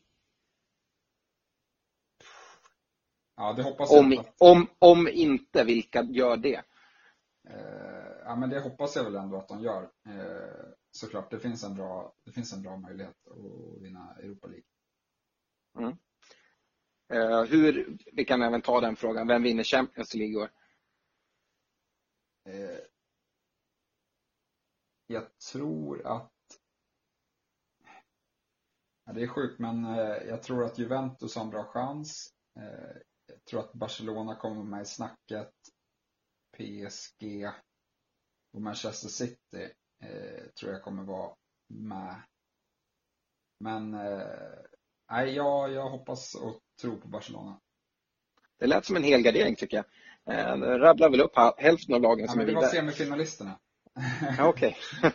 Ja, 3.35 3.53
det 3.53 3.63
hoppas 3.63 3.91
jag. 3.91 3.99
Om, 3.99 4.23
om, 4.39 4.67
om 4.79 5.07
inte, 5.07 5.63
vilka 5.63 6.01
gör 6.01 6.37
det? 6.37 6.61
Eh, 7.49 8.23
ja, 8.25 8.35
men 8.35 8.49
det 8.49 8.59
hoppas 8.59 8.95
jag 8.95 9.03
väl 9.03 9.15
ändå 9.15 9.37
att 9.37 9.47
de 9.47 9.61
gör. 9.61 9.89
Eh, 10.93 10.97
såklart, 10.97 11.31
det 11.31 11.39
finns, 11.39 11.63
en 11.63 11.75
bra, 11.75 12.15
det 12.23 12.31
finns 12.31 12.53
en 12.53 12.61
bra 12.61 12.77
möjlighet 12.77 13.27
att 13.27 13.81
vinna 13.81 14.15
Europa 14.19 14.47
League. 14.47 14.65
Mm. 15.77 15.97
hur, 17.49 17.97
vi 18.13 18.25
kan 18.25 18.41
även 18.41 18.61
ta 18.61 18.81
den 18.81 18.95
frågan, 18.95 19.27
vem 19.27 19.43
vinner 19.43 19.63
Champions 19.63 20.13
League 20.13 20.33
i 20.33 20.37
år? 20.37 20.51
jag 25.07 25.37
tror 25.37 26.07
att 26.07 26.31
ja, 29.05 29.13
det 29.13 29.23
är 29.23 29.27
sjukt 29.27 29.59
men 29.59 29.85
eh, 29.85 30.27
jag 30.27 30.43
tror 30.43 30.65
att 30.65 30.79
Juventus 30.79 31.35
har 31.35 31.43
en 31.43 31.49
bra 31.49 31.63
chans. 31.63 32.33
Eh, 32.59 32.97
jag 33.25 33.45
tror 33.45 33.59
att 33.59 33.73
Barcelona 33.73 34.35
kommer 34.35 34.63
med 34.63 34.81
i 34.81 34.85
snacket. 34.85 35.53
PSG 36.57 37.49
och 38.51 38.61
Manchester 38.61 39.09
City 39.09 39.73
eh, 40.09 40.43
tror 40.59 40.71
jag 40.71 40.81
kommer 40.81 41.03
vara 41.03 41.35
med. 41.67 42.21
Men 43.59 43.93
eh, 43.93 44.27
nej, 45.11 45.35
jag, 45.35 45.71
jag 45.71 45.89
hoppas 45.89 46.35
och 46.35 46.59
tror 46.81 46.97
på 46.97 47.07
Barcelona. 47.07 47.59
Det 48.59 48.67
lät 48.67 48.85
som 48.85 48.95
en 48.95 49.03
helgardering 49.03 49.55
tycker 49.55 49.77
jag. 49.77 49.85
Eh, 50.35 50.57
rabblar 50.61 51.09
väl 51.09 51.21
upp 51.21 51.31
hälften 51.57 51.95
av 51.95 52.01
lagen 52.01 52.25
Ja, 52.25 52.31
som 52.31 52.41
är 52.41 52.45
det 52.45 52.53
var 52.53 52.61
vidare. 52.61 52.75
semifinalisterna. 52.75 53.59
Ja, 54.37 54.47
Okej. 54.49 54.77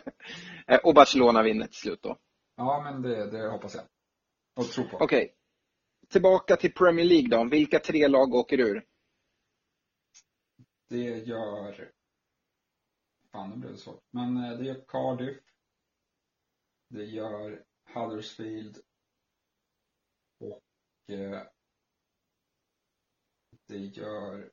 Eh, 0.67 0.79
och 0.83 0.93
Barcelona 0.93 1.43
vinner 1.43 1.65
till 1.65 1.75
slut 1.75 2.01
då. 2.01 2.17
Ja, 2.55 2.81
men 2.83 3.01
det, 3.01 3.31
det 3.31 3.49
hoppas 3.49 3.75
jag. 3.75 3.83
Och 4.55 4.65
tror 4.71 4.85
på. 4.85 4.97
Okej. 4.97 5.33
Tillbaka 6.09 6.55
till 6.55 6.73
Premier 6.73 7.05
League 7.05 7.27
då. 7.29 7.49
Vilka 7.49 7.79
tre 7.79 8.07
lag 8.07 8.33
åker 8.33 8.59
ur? 8.59 8.85
Det 10.89 10.97
gör... 11.17 11.91
Fan, 13.31 13.49
nu 13.49 13.55
blev 13.57 13.71
det 13.71 13.77
svårt. 13.77 14.03
Men 14.11 14.37
eh, 14.37 14.57
det 14.57 14.65
gör 14.65 14.85
Cardiff. 14.87 15.37
Det 16.89 17.03
gör 17.05 17.65
Huddersfield. 17.93 18.77
Och 20.39 20.61
eh, 21.13 21.43
det 23.67 23.77
gör... 23.77 24.51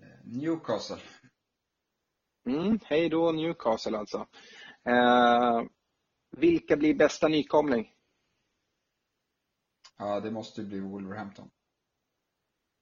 eh, 0.00 0.20
Newcastle. 0.24 1.00
Mm, 2.46 2.78
hej 2.84 3.08
då 3.08 3.32
Newcastle 3.32 3.98
alltså. 3.98 4.26
Eh, 4.84 5.62
vilka 6.30 6.76
blir 6.76 6.94
bästa 6.94 7.28
nykomling? 7.28 7.94
Ja, 9.98 10.20
det 10.20 10.30
måste 10.30 10.60
ju 10.60 10.66
bli 10.66 10.80
Wolverhampton. 10.80 11.50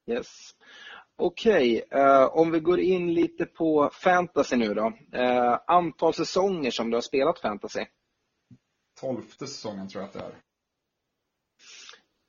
Yes. 0.07 0.55
Okej, 1.17 1.85
eh, 1.91 2.25
om 2.25 2.51
vi 2.51 2.61
går 2.61 2.81
in 2.81 3.15
lite 3.15 3.47
på 3.47 3.91
fantasy 3.93 4.57
nu 4.57 4.75
då. 4.75 4.93
Eh, 5.13 5.61
antal 5.67 6.15
säsonger 6.15 6.71
som 6.71 6.91
du 6.91 6.97
har 6.97 7.03
spelat 7.03 7.39
fantasy. 7.39 7.85
Tolfte 9.01 9.47
säsongen 9.47 9.89
tror 9.89 10.03
jag 10.03 10.09
att 10.09 10.13
det 10.13 10.21
är. 10.21 10.35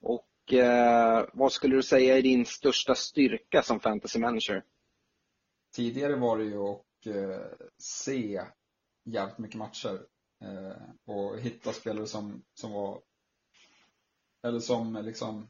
Och 0.02 0.54
eh, 0.54 1.30
vad 1.34 1.52
skulle 1.52 1.76
du 1.76 1.84
säga 1.84 2.18
är 2.18 2.22
din 2.22 2.46
största 2.46 2.96
styrka 2.96 3.62
som 3.64 3.80
fantasy 3.80 4.20
manager? 4.20 4.64
Tidigare 5.76 6.16
var 6.16 6.38
det 6.38 6.44
ju 6.44 6.60
att 6.60 6.84
se 7.78 8.42
jävligt 9.06 9.38
mycket 9.38 9.58
matcher 9.58 10.06
och 11.06 11.40
hitta 11.40 11.74
spelare 11.74 12.08
som, 12.08 12.44
som 12.54 12.72
var 12.72 13.02
eller 14.44 14.60
som 14.60 14.96
liksom 15.06 15.50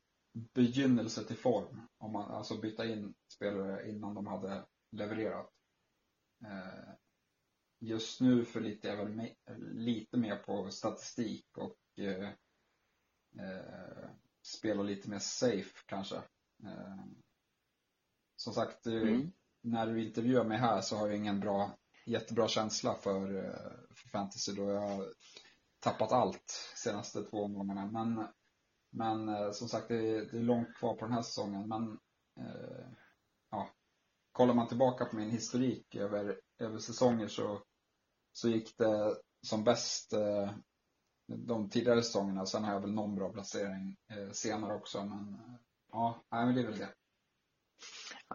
begynnelse 0.53 1.23
till 1.23 1.37
form. 1.37 1.81
Om 1.97 2.11
man 2.11 2.31
alltså 2.31 2.57
byta 2.57 2.85
in 2.85 3.13
spelare 3.33 3.89
innan 3.89 4.13
de 4.15 4.27
hade 4.27 4.65
levererat. 4.91 5.49
Eh, 6.45 6.89
just 7.79 8.21
nu 8.21 8.45
förlitar 8.45 8.89
jag 8.89 8.97
väl 8.97 9.07
me- 9.13 9.35
lite 9.73 10.17
mer 10.17 10.35
på 10.35 10.71
statistik 10.71 11.57
och 11.57 11.77
eh, 12.03 12.29
eh, 13.39 14.09
spela 14.41 14.83
lite 14.83 15.09
mer 15.09 15.19
safe 15.19 15.83
kanske. 15.85 16.15
Eh, 16.63 17.05
som 18.35 18.53
sagt, 18.53 18.83
det- 18.83 19.01
Mm. 19.01 19.31
när 19.61 19.87
du 19.87 20.03
intervjuar 20.03 20.43
mig 20.43 20.57
här 20.57 20.81
så 20.81 20.95
har 20.97 21.07
jag 21.07 21.17
ingen 21.17 21.39
bra, 21.39 21.77
jättebra 22.05 22.47
känsla 22.47 22.95
för, 22.95 23.35
eh, 23.45 23.95
för 23.95 24.09
fantasy 24.09 24.53
då 24.53 24.71
jag 24.71 24.81
har 24.81 25.13
tappat 25.79 26.11
allt 26.11 26.51
senaste 26.75 27.23
två 27.23 27.43
omgångarna. 27.43 27.85
Men, 27.85 28.27
men 28.89 29.29
eh, 29.29 29.51
som 29.51 29.67
sagt, 29.67 29.87
det 29.87 29.95
är, 29.95 30.25
det 30.31 30.37
är 30.37 30.43
långt 30.43 30.75
kvar 30.75 30.93
på 30.95 31.05
den 31.05 31.13
här 31.13 31.21
säsongen. 31.21 31.67
Men 31.67 31.99
eh, 32.39 32.87
ja, 33.51 33.69
kollar 34.31 34.53
man 34.53 34.67
tillbaka 34.67 35.05
på 35.05 35.15
min 35.15 35.31
historik 35.31 35.95
över, 35.95 36.39
över 36.59 36.77
säsonger 36.77 37.27
så, 37.27 37.61
så 38.33 38.49
gick 38.49 38.77
det 38.77 39.15
som 39.41 39.63
bäst 39.63 40.13
eh, 40.13 40.51
de 41.27 41.69
tidigare 41.69 42.03
säsongerna. 42.03 42.45
Sen 42.45 42.63
har 42.63 42.73
jag 42.73 42.81
väl 42.81 42.93
någon 42.93 43.15
bra 43.15 43.29
placering 43.29 43.95
eh, 44.11 44.31
senare 44.31 44.75
också. 44.75 44.99
Men 44.99 45.33
eh, 45.33 45.55
ja, 45.91 46.25
nej, 46.31 46.45
men 46.45 46.55
det 46.55 46.61
är 46.61 46.65
väl 46.65 46.77
det. 46.77 46.89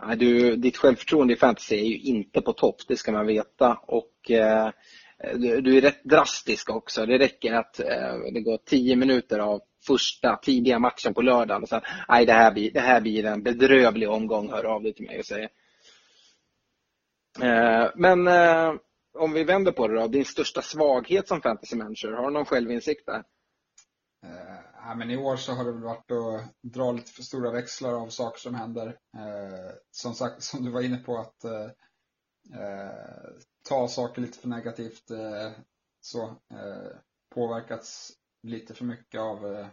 Nej, 0.01 0.17
Du, 0.17 0.57
ditt 0.57 0.77
självförtroende 0.77 1.33
i 1.33 1.37
fantasy 1.37 1.77
är 1.77 1.85
ju 1.85 1.99
inte 1.99 2.41
på 2.41 2.53
topp, 2.53 2.77
det 2.89 2.97
ska 2.97 3.13
man 3.13 3.27
veta. 3.27 3.75
Och 3.83 4.31
eh, 4.31 4.71
du, 5.35 5.61
du 5.61 5.77
är 5.77 5.81
rätt 5.81 6.05
drastisk 6.05 6.71
också. 6.71 7.07
Det 7.07 7.19
räcker 7.19 7.53
att 7.55 7.81
eh, 7.81 8.19
det 8.33 8.41
går 8.41 8.59
tio 8.65 8.97
minuter 8.97 9.39
av 9.39 9.61
första 9.87 10.37
tidiga 10.37 10.79
matchen 10.79 11.15
på 11.15 11.23
lördagen 11.23 11.63
och 11.63 11.69
sen, 11.69 11.81
nej 12.09 12.27
det 12.27 12.33
här 12.33 12.53
blir, 12.53 12.73
det 12.73 12.81
här 12.81 13.01
blir 13.01 13.25
en 13.25 13.43
bedrövlig 13.43 14.11
omgång, 14.11 14.51
hör 14.51 14.65
av 14.65 14.83
dig 14.83 14.95
till 14.95 15.07
mig 15.07 15.19
och 15.19 15.27
säger. 15.27 15.49
Eh, 17.41 17.91
men 17.95 18.29
eh, 18.29 18.75
om 19.19 19.33
vi 19.33 19.45
vänder 19.45 19.73
på 19.73 19.89
det 19.89 20.01
då, 20.01 20.07
din 20.07 20.25
största 20.25 20.63
svaghet 20.63 21.29
som 21.29 21.41
fantasy 21.41 21.77
manager, 21.77 22.13
har 22.13 22.25
du 22.25 22.31
någon 22.31 22.45
självinsikt 22.45 23.07
där? 23.07 23.25
Eh, 24.27 24.61
ja, 24.75 24.95
men 24.95 25.11
I 25.11 25.17
år 25.17 25.37
så 25.37 25.53
har 25.53 25.65
det 25.65 25.73
väl 25.73 25.83
varit 25.83 26.11
att 26.11 26.73
dra 26.73 26.93
lite 26.93 27.13
för 27.13 27.23
stora 27.23 27.51
växlar 27.51 27.93
av 27.93 28.09
saker 28.09 28.41
som 28.41 28.55
händer. 28.55 28.87
Eh, 29.17 29.75
som 29.91 30.15
sagt, 30.15 30.43
som 30.43 30.65
du 30.65 30.71
var 30.71 30.83
inne 30.83 30.99
på, 30.99 31.19
att 31.19 31.45
eh, 31.45 31.71
eh 32.61 32.91
ta 33.69 33.89
saker 33.89 34.23
lite 34.23 34.39
för 34.39 34.49
negativt. 34.49 35.11
Eh, 35.11 35.51
så 36.01 36.23
eh, 36.29 36.97
Påverkats 37.35 38.13
lite 38.43 38.75
för 38.75 38.85
mycket 38.85 39.21
av 39.21 39.47
eh, 39.55 39.69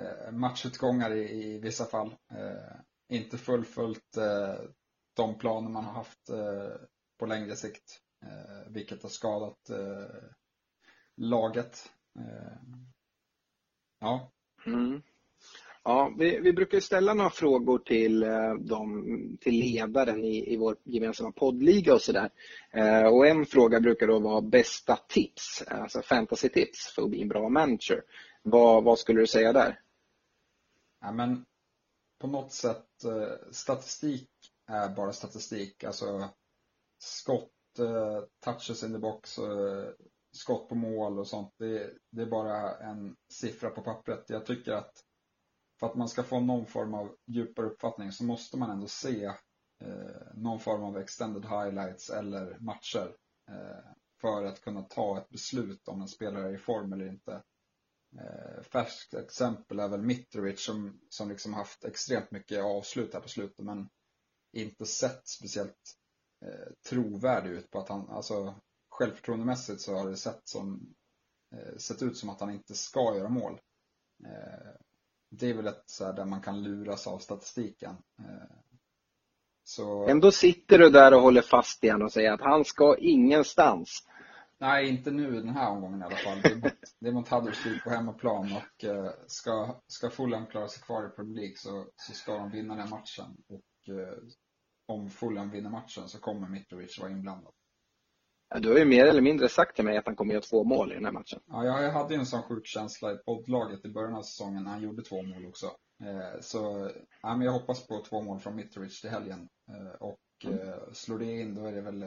eh, 0.00 0.32
matchutgångar 0.32 1.10
i, 1.10 1.54
i 1.54 1.58
vissa 1.58 1.84
fall. 1.84 2.16
Eh, 2.30 2.80
inte 3.08 3.38
fullföljt 3.38 4.16
eh, 4.16 4.60
de 5.14 5.38
planer 5.38 5.68
man 5.70 5.84
har 5.84 5.92
haft 5.92 6.28
eh, 6.28 6.76
på 7.18 7.26
längre 7.26 7.56
sikt. 7.56 8.00
Eh, 8.22 8.72
vilket 8.72 9.02
har 9.02 9.10
skadat 9.10 9.70
eh, 9.70 10.24
laget. 11.16 11.90
Eh, 12.18 12.58
Ja, 14.00 14.30
Mm. 14.66 15.02
Ja, 15.84 16.14
vi, 16.18 16.40
vi 16.40 16.52
brukar 16.52 16.80
ställa 16.80 17.14
några 17.14 17.30
frågor 17.30 17.78
till, 17.78 18.22
eh, 18.22 18.54
de, 18.54 19.38
till 19.40 19.54
ledaren 19.54 20.24
i, 20.24 20.52
i 20.52 20.56
vår 20.56 20.76
gemensamma 20.84 21.32
poddliga 21.32 21.94
och 21.94 22.02
sådär. 22.02 22.30
Eh, 22.70 23.06
och 23.06 23.26
en 23.26 23.46
fråga 23.46 23.80
brukar 23.80 24.06
då 24.06 24.18
vara 24.18 24.40
bästa 24.40 24.96
tips, 25.08 25.62
alltså 25.68 26.02
fantasy-tips 26.02 26.94
för 26.94 27.02
att 27.02 27.10
bli 27.10 27.22
en 27.22 27.28
bra 27.28 27.48
manager. 27.48 28.02
Vad, 28.42 28.84
vad 28.84 28.98
skulle 28.98 29.20
du 29.20 29.26
säga 29.26 29.52
där? 29.52 29.80
ja 31.00 31.12
men 31.12 31.44
på 32.18 32.26
något 32.26 32.52
sätt 32.52 33.04
eh, 33.04 33.50
statistik 33.50 34.30
är 34.66 34.88
bara 34.88 35.12
statistik. 35.12 35.84
Alltså 35.84 36.28
skott, 36.98 37.52
touches 38.44 38.82
in 38.82 38.92
the 38.92 38.98
box, 38.98 39.38
skott 40.32 40.68
på 40.68 40.74
mål 40.74 41.18
och 41.18 41.26
sånt. 41.26 41.54
Det, 41.58 41.90
det 42.10 42.22
är 42.22 42.26
bara 42.26 42.76
en 42.76 43.16
siffra 43.32 43.70
på 43.70 43.82
pappret. 43.82 44.24
Jag 44.28 44.46
tycker 44.46 44.72
att 44.72 45.04
för 45.80 45.86
att 45.86 45.94
man 45.94 46.08
ska 46.08 46.22
få 46.22 46.40
någon 46.40 46.66
form 46.66 46.94
av 46.94 47.16
djupare 47.26 47.66
uppfattning 47.66 48.12
så 48.12 48.24
måste 48.24 48.56
man 48.56 48.70
ändå 48.70 48.86
se 48.86 49.24
eh, 49.80 50.34
någon 50.34 50.60
form 50.60 50.82
av 50.82 50.98
extended 50.98 51.44
highlights 51.44 52.10
eller 52.10 52.58
matcher 52.58 53.16
eh, 53.50 53.92
för 54.20 54.44
att 54.44 54.60
kunna 54.60 54.82
ta 54.82 55.18
ett 55.18 55.28
beslut 55.28 55.88
om 55.88 56.00
en 56.00 56.08
spelare 56.08 56.48
är 56.48 56.54
i 56.54 56.58
form 56.58 56.92
eller 56.92 57.06
inte. 57.06 57.42
Eh, 58.20 58.62
färskt 58.62 59.14
exempel 59.14 59.78
är 59.78 59.88
väl 59.88 60.02
Mitrovic 60.02 60.64
som, 60.64 61.00
som 61.08 61.28
liksom 61.28 61.54
haft 61.54 61.84
extremt 61.84 62.30
mycket 62.30 62.64
avslut 62.64 63.14
här 63.14 63.20
på 63.20 63.28
slutet 63.28 63.64
men 63.64 63.88
inte 64.52 64.86
sett 64.86 65.28
speciellt 65.28 65.96
eh, 66.44 66.72
trovärdig 66.88 67.50
ut 67.50 67.70
på 67.70 67.78
att 67.78 67.88
han, 67.88 68.10
alltså 68.10 68.54
självförtroendemässigt 68.88 69.80
så 69.80 69.96
har 69.96 70.10
det 70.10 70.16
sett, 70.16 70.48
som, 70.48 70.94
eh, 71.54 71.76
sett 71.76 72.02
ut 72.02 72.16
som 72.16 72.30
att 72.30 72.40
han 72.40 72.50
inte 72.50 72.74
ska 72.74 73.16
göra 73.16 73.28
mål. 73.28 73.60
Eh, 74.24 74.87
det 75.30 75.50
är 75.50 75.54
väl 75.54 75.66
ett 75.66 75.82
så 75.86 76.04
här, 76.04 76.12
där 76.12 76.24
man 76.24 76.40
kan 76.40 76.62
luras 76.62 77.06
av 77.06 77.18
statistiken. 77.18 77.96
Eh, 78.18 78.56
så, 79.64 80.08
Ändå 80.08 80.30
sitter 80.32 80.78
du 80.78 80.90
där 80.90 81.14
och 81.14 81.20
håller 81.20 81.42
fast 81.42 81.84
igen 81.84 82.02
och 82.02 82.12
säger 82.12 82.32
att 82.32 82.40
han 82.40 82.64
ska 82.64 82.96
ingenstans. 82.98 84.08
nej, 84.58 84.88
inte 84.88 85.10
nu 85.10 85.30
den 85.30 85.56
här 85.56 85.70
omgången 85.70 86.00
i 86.00 86.04
alla 86.04 86.16
fall. 86.16 86.40
Det 86.42 86.48
är 86.50 86.56
mot, 86.56 86.72
det 87.00 87.08
är 87.08 87.12
mot 87.12 87.28
Huddersfield 87.28 87.82
på 87.84 87.90
hemmaplan 87.90 88.52
och 88.52 88.84
eh, 88.84 89.10
ska, 89.26 89.80
ska 89.86 90.10
Fulham 90.10 90.46
klara 90.46 90.68
sig 90.68 90.82
kvar 90.82 91.06
i 91.06 91.16
Premier 91.16 91.34
League 91.34 91.56
så, 91.56 91.86
så 91.96 92.12
ska 92.12 92.38
de 92.38 92.50
vinna 92.50 92.74
den 92.74 92.90
matchen. 92.90 93.36
Och 93.48 93.94
eh, 93.94 94.18
om 94.86 95.10
Fulham 95.10 95.50
vinner 95.50 95.70
matchen 95.70 96.08
så 96.08 96.18
kommer 96.18 96.48
Mitrovic 96.48 96.98
vara 97.00 97.10
inblandad. 97.10 97.52
Du 98.54 98.70
har 98.70 98.78
ju 98.78 98.84
mer 98.84 99.06
eller 99.06 99.20
mindre 99.20 99.48
sagt 99.48 99.76
till 99.76 99.84
mig 99.84 99.96
att 99.96 100.06
han 100.06 100.16
kommer 100.16 100.32
göra 100.32 100.42
två 100.42 100.64
mål 100.64 100.92
i 100.92 100.94
den 100.94 101.04
här 101.04 101.12
matchen. 101.12 101.40
Ja, 101.46 101.82
jag 101.82 101.92
hade 101.92 102.14
ju 102.14 102.20
en 102.20 102.26
sån 102.26 102.42
sjuk 102.42 102.66
känsla 102.66 103.12
i 103.12 103.16
poddlaget 103.16 103.84
i 103.84 103.88
början 103.88 104.14
av 104.14 104.22
säsongen 104.22 104.64
när 104.64 104.70
han 104.70 104.82
gjorde 104.82 105.02
två 105.02 105.22
mål 105.22 105.46
också. 105.46 105.66
Eh, 106.04 106.40
så 106.40 106.90
ja, 107.22 107.36
men 107.36 107.46
jag 107.46 107.52
hoppas 107.52 107.86
på 107.86 108.04
två 108.08 108.22
mål 108.22 108.40
från 108.40 108.56
Mitrovic 108.56 109.00
till 109.00 109.10
helgen. 109.10 109.48
Eh, 109.68 109.94
och 110.00 110.52
eh, 110.52 110.92
slår 110.92 111.18
det 111.18 111.24
in 111.24 111.54
då 111.54 111.66
är 111.66 111.72
det 111.72 111.80
väl, 111.80 112.04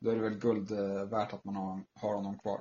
då 0.00 0.10
är 0.10 0.16
det 0.16 0.22
väl 0.22 0.38
guld 0.38 0.70
värt 1.10 1.32
att 1.32 1.44
man 1.44 1.56
har, 1.56 1.80
har 2.00 2.14
honom 2.14 2.38
kvar. 2.38 2.60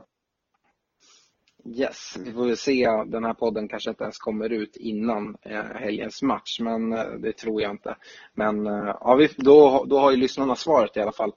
Yes, 1.65 2.17
vi 2.19 2.31
får 2.31 2.45
väl 2.45 2.57
se. 2.57 2.89
Den 3.07 3.23
här 3.23 3.33
podden 3.33 3.67
kanske 3.67 3.89
inte 3.89 4.03
ens 4.03 4.17
kommer 4.17 4.49
ut 4.49 4.75
innan 4.75 5.37
helgens 5.75 6.21
match, 6.21 6.59
men 6.59 6.89
det 7.21 7.33
tror 7.33 7.61
jag 7.61 7.71
inte. 7.71 7.97
Men 8.33 8.65
ja, 8.65 9.15
vi, 9.19 9.29
då, 9.37 9.85
då 9.89 9.99
har 9.99 10.11
ju 10.11 10.17
lyssnarna 10.17 10.55
svaret 10.55 10.97
i 10.97 10.99
alla 10.99 11.11
fall. 11.11 11.33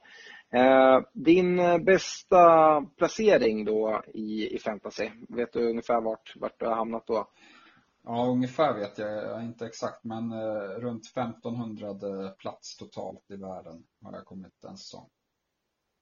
Din 1.12 1.56
bästa 1.84 2.82
placering 2.96 3.64
då 3.64 4.02
i, 4.14 4.54
i 4.54 4.58
fantasy, 4.58 5.10
vet 5.28 5.52
du 5.52 5.70
ungefär 5.70 6.00
vart, 6.00 6.36
vart 6.36 6.60
du 6.60 6.66
har 6.66 6.74
hamnat 6.74 7.06
då? 7.06 7.28
Ja, 8.04 8.26
ungefär 8.26 8.78
vet 8.78 8.98
jag, 8.98 9.42
inte 9.42 9.66
exakt, 9.66 10.04
men 10.04 10.32
runt 10.80 11.06
1500 11.06 12.28
plats 12.28 12.76
totalt 12.76 13.30
i 13.30 13.36
världen 13.36 13.82
har 14.02 14.12
jag 14.12 14.24
kommit 14.24 14.64
en 14.64 14.76
säsong. 14.76 15.08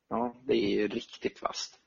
Ja, 0.08 0.34
det 0.44 0.54
är 0.54 0.70
ju 0.70 0.88
riktigt 0.88 1.42
vasst. 1.42 1.80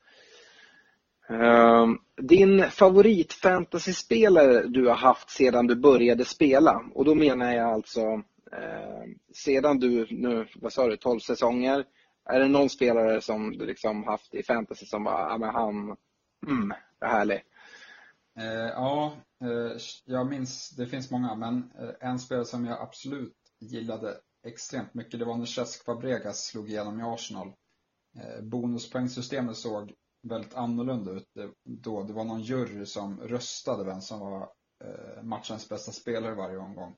Ehm, 1.28 1.98
din 2.16 2.70
favorit 2.70 3.32
fantasyspelare 3.32 4.66
du 4.66 4.88
har 4.88 4.96
haft 4.96 5.30
sedan 5.30 5.66
du 5.66 5.76
började 5.76 6.24
spela 6.24 6.84
och 6.94 7.04
då 7.04 7.14
menar 7.14 7.52
jag 7.52 7.68
alltså 7.70 8.00
eh, 8.52 9.04
sedan 9.32 9.78
du 9.78 10.06
nu, 10.10 10.46
vad 10.54 10.72
sa 10.72 10.88
du, 10.88 10.96
12 10.96 11.18
säsonger. 11.18 11.84
Är 12.24 12.40
det 12.40 12.48
någon 12.48 12.70
spelare 12.70 13.20
som 13.20 13.58
du 13.58 13.66
liksom 13.66 14.04
haft 14.04 14.34
i 14.34 14.42
fantasy 14.42 14.86
som 14.86 15.04
bara, 15.04 15.28
ja 15.28 15.38
men 15.38 15.54
han, 15.54 15.96
mm, 16.46 16.72
är 17.00 17.08
härlig? 17.08 17.44
Eh, 18.38 18.68
ja, 18.68 19.12
eh, 19.40 19.78
jag 20.04 20.26
minns, 20.26 20.70
det 20.70 20.86
finns 20.86 21.10
många, 21.10 21.34
men 21.34 21.72
eh, 21.78 22.08
en 22.08 22.18
spelare 22.18 22.44
som 22.44 22.66
jag 22.66 22.80
absolut 22.80 23.36
gillade 23.60 24.16
extremt 24.46 24.94
mycket, 24.94 25.20
det 25.20 25.26
var 25.26 25.36
när 25.36 25.46
Cesc 25.46 25.84
Fabregas 25.84 26.44
slog 26.44 26.70
igenom 26.70 27.00
i 27.00 27.02
Arsenal. 27.02 27.52
Eh, 28.16 28.42
bonuspoängsystemet 28.42 29.56
såg 29.56 29.92
väldigt 30.22 30.54
annorlunda 30.54 31.10
ut 31.10 31.28
då. 31.64 32.02
Det 32.02 32.12
var 32.12 32.24
någon 32.24 32.42
jury 32.42 32.86
som 32.86 33.20
röstade 33.20 33.84
vem 33.84 34.00
som 34.00 34.20
var 34.20 34.42
eh, 34.84 35.22
matchens 35.22 35.68
bästa 35.68 35.92
spelare 35.92 36.34
varje 36.34 36.58
omgång. 36.58 36.96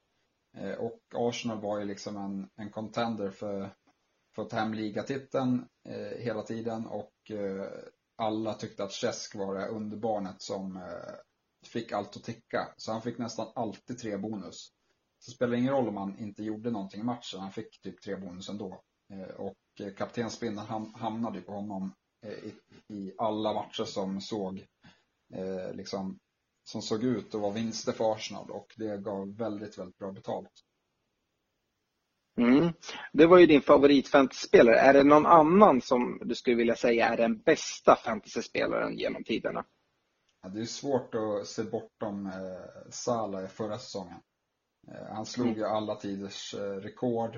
Eh, 0.57 0.73
och 0.75 1.01
Arsenal 1.15 1.61
var 1.61 1.79
ju 1.79 1.85
liksom 1.85 2.17
en, 2.17 2.49
en 2.57 2.71
contender 2.71 3.31
för, 3.31 3.75
fått 4.35 4.51
ta 4.51 4.57
hem 4.57 4.75
ligatiteln 4.75 5.69
eh, 5.89 6.19
hela 6.19 6.43
tiden 6.43 6.87
och 6.87 7.31
eh, 7.31 7.69
alla 8.17 8.55
tyckte 8.55 8.85
att 8.85 8.93
Cesk 8.93 9.35
var 9.35 9.55
det 9.55 9.69
underbarnet 9.69 10.43
som 10.43 10.77
eh, 10.77 11.15
fick 11.67 11.93
allt 11.93 12.17
att 12.17 12.25
ticka. 12.25 12.75
Så 12.77 12.93
han 12.93 13.03
fick 13.03 13.19
nästan 13.19 13.53
alltid 13.55 13.99
tre 13.99 14.17
bonus. 14.17 14.69
Så 15.19 15.31
det 15.31 15.35
spelar 15.35 15.55
ingen 15.55 15.73
roll 15.73 15.89
om 15.89 15.97
han 15.97 16.19
inte 16.19 16.43
gjorde 16.43 16.71
någonting 16.71 17.01
i 17.01 17.05
matchen, 17.05 17.41
han 17.41 17.53
fick 17.53 17.81
typ 17.81 18.03
tre 18.03 18.17
bonus 18.17 18.49
ändå. 18.49 18.81
Eh, 19.13 19.35
och 19.35 19.57
kaptensbindeln 19.97 20.93
hamnade 20.95 21.41
på 21.41 21.53
honom 21.53 21.93
i, 22.27 22.53
i 22.95 23.15
alla 23.19 23.55
matcher 23.55 23.85
som 23.85 24.21
såg 24.21 24.67
eh, 25.35 25.73
liksom, 25.75 26.19
som 26.65 26.83
såg 26.83 27.05
ut 27.05 27.35
att 27.35 27.41
vara 27.41 27.53
vinster 27.53 27.93
för 27.93 28.13
Arsenal 28.13 28.51
och 28.51 28.75
det 28.77 28.99
gav 28.99 29.37
väldigt, 29.37 29.79
väldigt 29.79 29.99
bra 29.99 30.13
betalt. 30.13 30.51
Mm. 32.37 32.73
Det 33.13 33.27
var 33.27 33.39
ju 33.39 33.47
din 33.47 33.63
favoritfantasyspelare. 33.63 34.79
Är 34.79 34.93
det 34.93 35.05
någon 35.05 35.27
annan 35.27 35.81
som 35.81 36.21
du 36.25 36.35
skulle 36.35 36.57
vilja 36.57 36.77
säga 36.77 37.09
är 37.09 37.17
den 37.17 37.39
bästa 37.39 37.97
fantasyspelaren 37.97 38.99
genom 38.99 39.25
tiderna? 39.25 39.65
Ja, 40.43 40.49
det 40.49 40.61
är 40.61 40.65
svårt 40.65 41.15
att 41.15 41.47
se 41.47 41.63
bortom 41.63 42.27
eh, 42.27 42.91
Salah 42.91 43.47
förra 43.47 43.79
säsongen. 43.79 44.21
Eh, 44.89 45.15
han 45.15 45.27
slog 45.27 45.47
mm. 45.47 45.59
ju 45.59 45.65
alla 45.65 45.95
tiders 45.95 46.55
eh, 46.55 46.61
rekord 46.61 47.37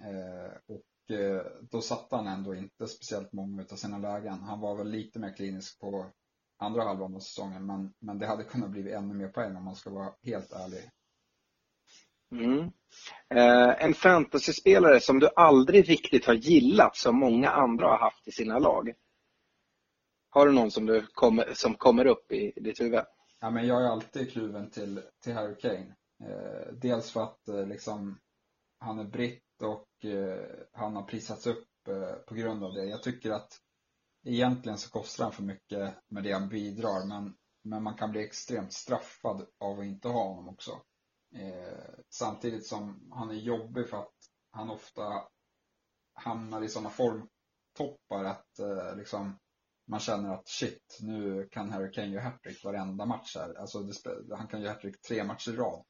eh, 0.00 0.74
och 0.74 0.82
Eh, 1.12 1.42
då 1.70 1.80
satte 1.80 2.16
han 2.16 2.26
ändå 2.26 2.54
inte 2.54 2.86
speciellt 2.86 3.32
många 3.32 3.62
av 3.72 3.76
sina 3.76 3.98
lägen. 3.98 4.40
Han 4.40 4.60
var 4.60 4.76
väl 4.76 4.90
lite 4.90 5.18
mer 5.18 5.36
klinisk 5.36 5.80
på 5.80 6.06
andra 6.58 6.82
halvan 6.82 7.14
av 7.14 7.20
säsongen 7.20 7.66
men, 7.66 7.94
men 7.98 8.18
det 8.18 8.26
hade 8.26 8.44
kunnat 8.44 8.70
bli 8.70 8.92
ännu 8.92 9.14
mer 9.14 9.28
poäng 9.28 9.56
om 9.56 9.64
man 9.64 9.76
ska 9.76 9.90
vara 9.90 10.14
helt 10.22 10.52
ärlig. 10.52 10.90
Mm. 12.32 12.70
Eh, 13.28 13.84
en 13.84 13.94
fantasyspelare 13.94 15.00
som 15.00 15.18
du 15.18 15.28
aldrig 15.36 15.88
riktigt 15.88 16.26
har 16.26 16.34
gillat 16.34 16.96
som 16.96 17.18
många 17.18 17.50
andra 17.50 17.86
har 17.86 17.98
haft 17.98 18.28
i 18.28 18.32
sina 18.32 18.58
lag? 18.58 18.92
Har 20.30 20.46
du 20.46 20.52
någon 20.52 20.70
som, 20.70 20.86
du 20.86 21.06
kommer, 21.06 21.54
som 21.54 21.74
kommer 21.74 22.06
upp 22.06 22.32
i 22.32 22.52
ditt 22.56 22.80
huvud? 22.80 23.04
Ja, 23.40 23.50
men 23.50 23.66
jag 23.66 23.82
är 23.82 23.86
alltid 23.86 24.32
kluven 24.32 24.70
till, 24.70 25.02
till 25.22 25.32
Harry 25.32 25.56
Kane. 25.56 25.94
Eh, 26.24 26.72
dels 26.72 27.10
för 27.10 27.22
att 27.22 27.48
eh, 27.48 27.66
liksom, 27.66 28.18
han 28.78 28.98
är 28.98 29.04
britt 29.04 29.62
och 29.62 30.04
eh, 30.04 30.44
han 30.72 30.96
har 30.96 31.02
prisats 31.02 31.46
upp 31.46 31.88
eh, 31.88 32.12
på 32.12 32.34
grund 32.34 32.64
av 32.64 32.74
det. 32.74 32.84
Jag 32.84 33.02
tycker 33.02 33.30
att 33.30 33.52
egentligen 34.24 34.78
så 34.78 34.90
kostar 34.90 35.24
han 35.24 35.32
för 35.32 35.42
mycket 35.42 35.94
med 36.08 36.22
det 36.22 36.32
han 36.32 36.48
bidrar 36.48 37.06
men, 37.08 37.34
men 37.62 37.82
man 37.82 37.94
kan 37.94 38.10
bli 38.10 38.24
extremt 38.24 38.72
straffad 38.72 39.46
av 39.60 39.78
att 39.78 39.84
inte 39.84 40.08
ha 40.08 40.24
honom 40.24 40.48
också. 40.48 40.82
Eh, 41.34 41.94
samtidigt 42.08 42.66
som 42.66 43.10
han 43.12 43.30
är 43.30 43.34
jobbig 43.34 43.88
för 43.88 43.96
att 43.96 44.14
han 44.50 44.70
ofta 44.70 45.28
hamnar 46.14 46.62
i 46.62 46.68
sådana 46.68 46.90
formtoppar 46.90 48.24
att 48.24 48.58
eh, 48.58 48.96
liksom 48.96 49.38
man 49.86 50.00
känner 50.00 50.34
att 50.34 50.48
shit, 50.48 50.98
nu 51.00 51.48
kan 51.50 51.70
Harry 51.70 51.92
Kane 51.92 52.08
göra 52.08 52.22
hattrick 52.22 52.64
varenda 52.64 53.06
match 53.06 53.36
här. 53.36 53.54
Alltså 53.54 53.82
det, 53.82 54.36
han 54.36 54.46
kan 54.46 54.60
göra 54.60 54.72
hattrick 54.72 55.02
tre 55.02 55.24
matcher 55.24 55.50
i 55.50 55.56
rad. 55.56 55.84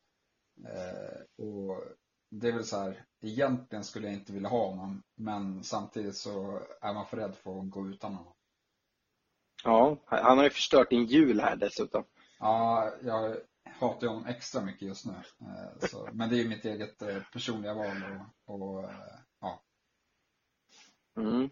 Eh, 0.68 1.44
och 1.46 1.85
det 2.31 2.48
är 2.48 2.52
väl 2.52 2.64
så 2.64 2.78
här, 2.78 3.05
egentligen 3.22 3.85
skulle 3.85 4.07
jag 4.07 4.14
inte 4.14 4.33
vilja 4.33 4.48
ha 4.48 4.66
honom, 4.68 5.02
men 5.14 5.64
samtidigt 5.64 6.16
så 6.16 6.61
är 6.81 6.94
man 6.94 7.07
för 7.07 7.16
rädd 7.16 7.37
för 7.37 7.59
att 7.59 7.70
gå 7.70 7.88
utan 7.88 8.14
honom. 8.14 8.35
Ja, 9.64 9.96
han 10.07 10.38
har 10.38 10.44
ju 10.44 10.50
förstört 10.50 10.90
din 10.90 11.07
jul 11.07 11.40
här 11.40 11.57
dessutom. 11.57 12.05
Ja, 12.38 12.92
jag 13.02 13.37
hatar 13.82 14.06
honom 14.06 14.26
extra 14.26 14.60
mycket 14.64 14.88
just 14.88 15.06
nu. 15.06 15.12
Eh, 15.40 15.88
så, 15.88 16.08
men 16.12 16.28
det 16.28 16.36
är 16.36 16.42
ju 16.42 16.48
mitt 16.48 16.64
eget 16.64 17.02
eh, 17.02 17.22
personliga 17.32 17.74
val 17.74 17.96
och, 18.46 18.54
och 18.54 18.84
eh, 18.84 18.90
ja. 19.40 19.62
Mm. 21.16 21.50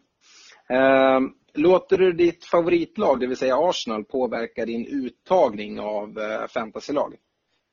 Eh, 0.69 1.31
låter 1.55 1.99
du 1.99 2.13
ditt 2.13 2.45
favoritlag, 2.45 3.21
det 3.21 3.27
vill 3.27 3.37
säga 3.37 3.59
Arsenal, 3.59 4.05
påverka 4.05 4.67
din 4.67 4.87
uttagning 4.87 5.81
av 5.81 6.19
fantasylag? 6.49 7.17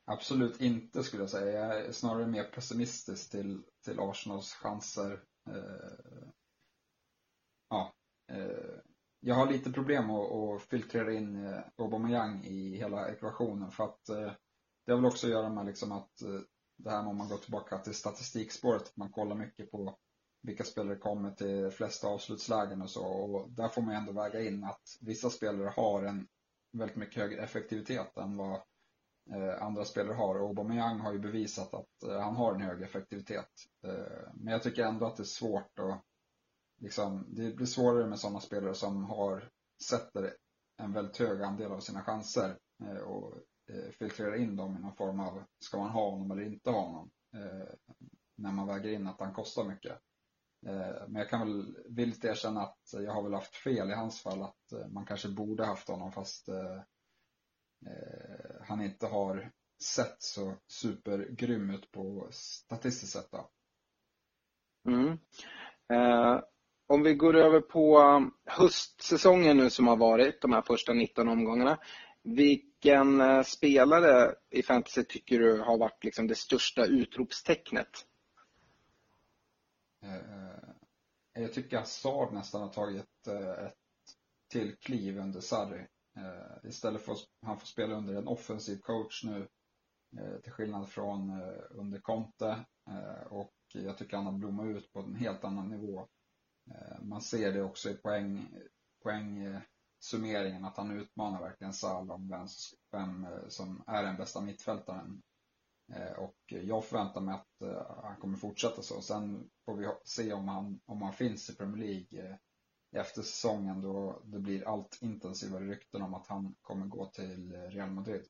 Absolut 0.06 0.62
inte 0.62 1.04
skulle 1.04 1.24
jag 1.24 1.30
säga. 1.30 1.68
Jag 1.68 1.86
är 1.86 1.92
snarare 1.92 2.28
mer 2.28 2.44
pessimistisk 2.44 3.32
till, 3.32 3.62
till 3.86 4.00
Arsenals 4.00 4.54
chanser. 4.54 5.12
Eh, 5.50 6.28
ja, 7.70 7.94
jag 9.20 9.36
har 9.36 9.52
lite 9.52 9.72
problem 9.72 10.10
att, 10.10 10.32
att 10.32 10.62
filtrera 10.62 11.14
in 11.14 11.62
Aubameyang 11.78 12.44
i 12.44 12.78
hela 12.78 13.12
ekvationen 13.12 13.72
för 13.72 13.84
att 13.84 14.10
det 14.88 14.94
har 14.94 14.98
väl 14.98 15.06
också 15.06 15.28
att 15.28 15.32
göra 15.32 15.50
med 15.50 15.66
liksom 15.66 15.92
att 15.92 16.22
eh, 16.22 16.40
det 16.78 16.90
här 16.90 17.02
med 17.02 17.10
om 17.10 17.18
man 17.18 17.30
går 17.30 17.38
tillbaka 17.38 17.78
till 17.78 17.94
statistikspåret, 17.94 18.82
att 18.82 18.98
man 18.98 19.12
kollar 19.12 19.36
mycket 19.36 19.72
på 19.72 19.98
vilka 20.42 20.64
spelare 20.64 20.98
kommer 20.98 21.32
till 21.32 21.72
flesta 21.72 22.08
avslutslägen 22.08 22.82
och 22.82 22.90
så 22.90 23.06
och 23.06 23.52
där 23.52 23.68
får 23.68 23.82
man 23.82 23.96
ändå 23.96 24.12
väga 24.12 24.42
in 24.42 24.64
att 24.64 24.98
vissa 25.02 25.30
spelare 25.30 25.74
har 25.76 26.04
en 26.04 26.28
väldigt 26.72 26.98
mycket 26.98 27.22
högre 27.22 27.44
effektivitet 27.44 28.18
än 28.18 28.38
vad 28.38 28.54
eh, 29.34 29.64
andra 29.64 29.86
spelare 29.86 30.14
har. 30.14 30.36
Och 30.36 30.48
Aubameyang 30.48 31.00
har 31.00 31.14
ju 31.14 31.20
bevisat 31.20 31.74
att 31.74 32.04
eh, 32.04 32.20
han 32.20 32.36
har 32.36 32.54
en 32.54 32.62
hög 32.62 32.82
effektivitet. 32.82 33.52
Men 34.34 34.54
jag 34.54 34.64
tycker 34.64 34.84
ändå 34.84 35.06
att 35.06 35.16
det 35.16 35.24
är 35.24 35.26
svårt 35.26 35.80
att 35.80 36.04
liksom, 36.82 37.26
det 37.28 37.56
blir 37.56 37.66
svårare 37.66 38.08
med 38.08 38.20
sådana 38.20 38.40
spelare 38.40 38.74
som 38.74 39.04
har 39.04 39.50
sätter 39.84 40.36
en 40.78 40.94
väldigt 40.94 41.18
hög 41.18 41.42
andel 41.42 41.72
av 41.72 41.80
sina 41.80 42.04
chanser 42.04 42.58
och 43.06 43.34
Eh, 43.70 43.92
filtrera 43.92 44.38
in 44.38 44.56
dem 44.56 44.78
i 44.78 44.80
någon 44.80 44.96
form 44.96 45.20
av, 45.20 45.44
ska 45.60 45.78
man 45.78 45.90
ha 45.90 46.10
honom 46.10 46.32
eller 46.32 46.44
inte 46.44 46.70
ha 46.70 46.82
honom? 46.82 47.12
Eh, 47.34 47.96
när 48.36 48.52
man 48.52 48.68
väger 48.68 48.90
in 48.90 49.08
att 49.08 49.20
han 49.20 49.34
kostar 49.34 49.64
mycket. 49.64 50.02
Eh, 50.66 51.08
men 51.08 51.16
jag 51.16 51.30
kan 51.30 51.40
väl 51.40 51.78
villigt 51.90 52.26
erkänna 52.26 52.62
att 52.62 52.94
jag 52.94 53.14
har 53.14 53.24
väl 53.24 53.34
haft 53.34 53.56
fel 53.56 53.90
i 53.90 53.94
hans 53.94 54.22
fall 54.22 54.44
att 54.44 54.74
man 54.90 55.06
kanske 55.06 55.30
borde 55.30 55.66
haft 55.66 55.88
honom 55.88 56.12
fast 56.12 56.50
han 58.62 58.82
inte 58.82 59.08
har 59.08 59.52
sett 59.84 60.22
så 60.22 60.54
supergrym 60.68 61.70
ut 61.70 61.92
på 61.92 62.28
statistiskt 62.32 63.14
sett. 63.14 63.32
Då. 63.32 63.50
Mm. 64.88 65.18
Eh, 65.94 66.42
om 66.88 67.04
vi 67.04 67.16
går 67.16 67.36
över 67.36 67.62
på 67.62 68.00
um, 68.00 68.34
höstsäsongen 68.46 69.58
nu 69.58 69.70
som 69.70 69.88
har 69.88 69.98
varit, 69.98 70.42
de 70.42 70.54
här 70.54 70.62
första 70.62 70.94
19 70.94 71.28
omgångarna. 71.28 71.78
Vilken 72.82 73.22
eh, 73.22 73.44
spelare 73.44 74.36
i 74.50 74.64
fantasy 74.64 75.04
tycker 75.04 75.40
du 75.40 75.62
har 75.62 75.78
varit 75.78 76.04
liksom 76.04 76.28
det 76.28 76.36
största 76.36 76.86
utropstecknet? 76.86 78.06
Eh, 80.04 80.16
eh, 80.16 80.72
jag 81.34 81.54
tycker 81.54 81.78
Hazard 81.78 82.34
nästan 82.34 82.62
har 82.62 82.70
tagit 82.70 83.02
ett, 83.02 83.28
ett 83.58 83.74
till 84.52 84.76
kliv 84.76 85.20
under 85.20 85.40
Sarri. 85.40 85.88
Istället 86.64 87.02
för 87.02 87.12
att 87.12 87.20
han 87.42 87.60
får 87.60 87.68
spela 87.68 87.96
under 87.96 88.16
en 88.16 88.28
offensiv 88.28 88.78
coach 88.78 89.24
nu 89.24 89.48
till 90.44 90.52
skillnad 90.52 90.90
från 90.90 91.42
under 91.70 92.00
Conte 92.00 92.66
och 93.30 93.54
jag 93.74 93.98
tycker 93.98 94.18
han 94.18 94.26
har 94.26 94.34
blommat 94.34 94.66
ut 94.66 94.94
på 94.94 95.00
en 95.00 95.16
helt 95.16 95.44
annan 95.44 95.70
nivå. 95.70 96.08
Man 97.02 97.22
ser 97.22 97.54
det 97.54 97.64
också 97.64 97.90
i 97.90 97.94
poäng, 97.94 98.50
poäng 99.04 99.62
summeringen 100.00 100.66
att 100.66 100.78
han 100.78 101.00
utmanar 101.00 101.42
verkligen 101.42 101.74
Salah 101.74 102.16
om 102.16 102.30
vem, 102.30 102.48
vem 102.92 103.26
eh, 103.26 103.48
som 103.48 103.84
är 103.88 104.04
den 104.04 104.18
bästa 104.18 104.42
mittfältaren. 104.42 105.22
Eh, 105.94 106.20
och 106.20 106.38
jag 106.48 106.86
förväntar 106.86 107.22
mig 107.22 107.36
att 107.36 107.62
eh, 107.62 108.02
han 108.04 108.16
kommer 108.16 108.38
fortsätta 108.38 108.82
så. 108.82 109.02
Sen 109.02 109.50
får 109.66 109.76
vi 109.78 109.88
se 110.04 110.34
om 110.34 110.48
han, 110.48 110.80
om 110.86 111.02
han 111.02 111.14
finns 111.14 111.50
i 111.50 111.56
Premier 111.56 111.86
League 111.88 112.38
efter 112.96 113.22
säsongen 113.22 113.82
då 113.82 114.22
det 114.26 114.40
blir 114.40 114.68
allt 114.68 114.98
intensivare 115.02 115.64
rykten 115.64 116.02
om 116.02 116.14
att 116.14 116.28
han 116.28 116.56
kommer 116.62 116.86
gå 116.86 117.06
till 117.06 117.52
Real 117.52 117.92
Madrid. 117.92 118.26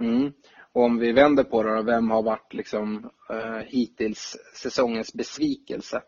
Mm. 0.00 0.32
Och 0.72 0.82
om 0.82 0.98
vi 0.98 1.12
vänder 1.12 1.44
på 1.44 1.62
det 1.62 1.76
då, 1.76 1.82
vem 1.82 2.10
har 2.10 2.22
varit 2.22 2.54
liksom 2.54 3.10
uh, 3.30 3.58
hittills 3.58 4.36
säsongens 4.54 5.14
besvikelse? 5.14 6.02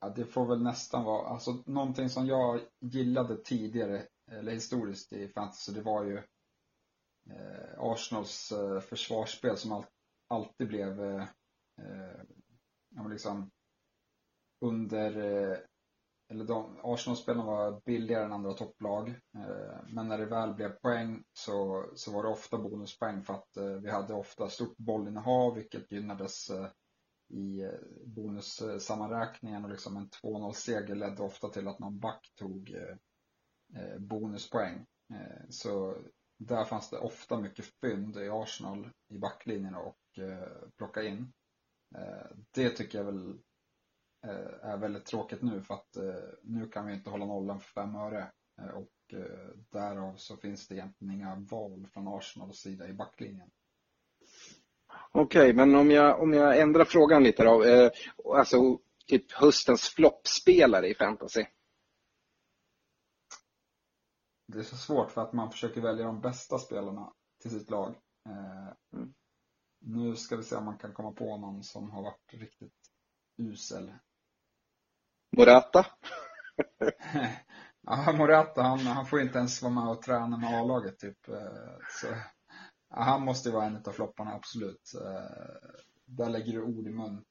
Ja, 0.00 0.08
det 0.08 0.24
får 0.24 0.46
väl 0.46 0.62
nästan 0.62 1.04
vara, 1.04 1.28
alltså 1.28 1.62
någonting 1.66 2.08
som 2.08 2.26
jag 2.26 2.60
gillade 2.80 3.36
tidigare, 3.36 4.06
eller 4.30 4.52
historiskt 4.52 5.12
i 5.12 5.28
fantasy, 5.28 5.72
det 5.72 5.82
var 5.82 6.04
ju 6.04 6.16
eh, 7.30 7.78
Arsenals 7.78 8.52
eh, 8.52 8.80
försvarsspel 8.80 9.56
som 9.56 9.72
all, 9.72 9.84
alltid 10.28 10.68
blev, 10.68 11.04
eh, 11.04 11.22
eh 11.78 13.08
liksom 13.10 13.50
under, 14.60 15.16
eh, 15.16 15.58
eller 16.30 16.44
de, 16.44 16.80
Arsenalspelen 16.82 17.46
var 17.46 17.80
billigare 17.84 18.24
än 18.24 18.32
andra 18.32 18.52
topplag, 18.52 19.08
eh, 19.08 19.84
men 19.88 20.08
när 20.08 20.18
det 20.18 20.26
väl 20.26 20.54
blev 20.54 20.68
poäng 20.68 21.22
så, 21.32 21.86
så 21.94 22.12
var 22.12 22.22
det 22.22 22.28
ofta 22.28 22.58
bonuspoäng 22.58 23.22
för 23.22 23.34
att 23.34 23.56
eh, 23.56 23.64
vi 23.64 23.90
hade 23.90 24.14
ofta 24.14 24.48
stort 24.48 24.76
bollinnehav, 24.76 25.54
vilket 25.54 25.92
gynnades 25.92 26.50
eh, 26.50 26.66
i 27.30 27.62
eh, 27.62 27.70
bonussammanräkningen 28.06 29.64
och 29.64 29.70
liksom 29.70 29.96
en 29.96 30.08
2-0 30.08 30.52
seger 30.52 30.94
ledde 30.94 31.22
ofta 31.22 31.48
till 31.48 31.68
att 31.68 31.78
någon 31.78 31.98
back 31.98 32.32
tog 32.34 32.70
eh, 32.70 32.96
eh, 33.82 33.98
bonuspoäng. 33.98 34.86
Så 35.48 35.96
där 36.38 36.64
fanns 36.64 36.90
det 36.90 36.98
ofta 36.98 37.40
mycket 37.40 37.64
fynd 37.64 38.16
i 38.16 38.28
Arsenal 38.28 38.90
i 39.08 39.18
backlinjen 39.18 39.74
och 39.74 39.98
plocka 40.76 41.02
in. 41.02 41.32
Det 42.50 42.70
tycker 42.70 42.98
jag 42.98 43.04
väl 43.04 43.38
är 44.62 44.76
väldigt 44.76 45.06
tråkigt 45.06 45.42
nu 45.42 45.62
för 45.62 45.74
att 45.74 45.96
nu 46.42 46.68
kan 46.68 46.86
vi 46.86 46.94
inte 46.94 47.10
hålla 47.10 47.24
nollan 47.24 47.60
för 47.60 47.82
fem 47.82 47.96
öre 47.96 48.32
och 48.74 49.14
därav 49.70 50.16
så 50.16 50.36
finns 50.36 50.68
det 50.68 50.74
egentligen 50.74 51.14
inga 51.14 51.34
val 51.34 51.86
från 51.86 52.08
Arsenals 52.08 52.58
sida 52.58 52.88
i 52.88 52.92
backlinjen. 52.92 53.50
Okej, 55.12 55.42
okay, 55.42 55.52
men 55.52 55.74
om 55.74 55.90
jag, 55.90 56.22
om 56.22 56.32
jag 56.32 56.60
ändrar 56.60 56.84
frågan 56.84 57.22
lite 57.22 57.44
då. 57.44 57.64
Eh, 57.64 57.90
alltså 58.36 58.78
typ 59.06 59.32
höstens 59.32 59.88
floppspelare 59.88 60.88
i 60.88 60.94
fantasy. 60.94 61.46
Det 64.46 64.58
är 64.58 64.62
så 64.62 64.76
svårt 64.76 65.10
för 65.10 65.20
att 65.22 65.32
man 65.32 65.50
försöker 65.50 65.80
välja 65.80 66.06
de 66.06 66.20
bästa 66.20 66.58
spelarna 66.58 67.12
till 67.42 67.50
sitt 67.50 67.70
lag. 67.70 67.94
Eh, 68.26 68.98
mm. 68.98 69.14
Nu 69.80 70.16
ska 70.16 70.36
vi 70.36 70.42
se 70.42 70.56
om 70.56 70.64
man 70.64 70.78
kan 70.78 70.92
komma 70.92 71.12
på 71.12 71.36
någon 71.36 71.62
som 71.62 71.90
har 71.90 72.02
varit 72.02 72.34
riktigt 72.34 72.74
usel. 73.36 73.92
Morata? 75.36 75.86
ja, 77.80 78.12
Morata 78.12 78.62
han, 78.62 78.78
han 78.78 79.06
får 79.06 79.20
inte 79.20 79.38
ens 79.38 79.62
vara 79.62 79.72
med 79.72 79.88
och 79.88 80.02
träna 80.02 80.36
med 80.36 80.60
A-laget 80.60 80.98
typ. 80.98 81.28
Eh, 81.28 81.76
så 82.00 82.06
Ja, 82.90 83.02
han 83.02 83.24
måste 83.24 83.50
vara 83.50 83.66
en 83.66 83.76
av 83.76 83.92
flopparna, 83.92 84.34
absolut. 84.34 84.92
Uh, 84.94 85.70
där 86.04 86.30
lägger 86.30 86.52
du 86.52 86.62
ord 86.62 86.86
i 86.86 86.90
mun 86.90 87.24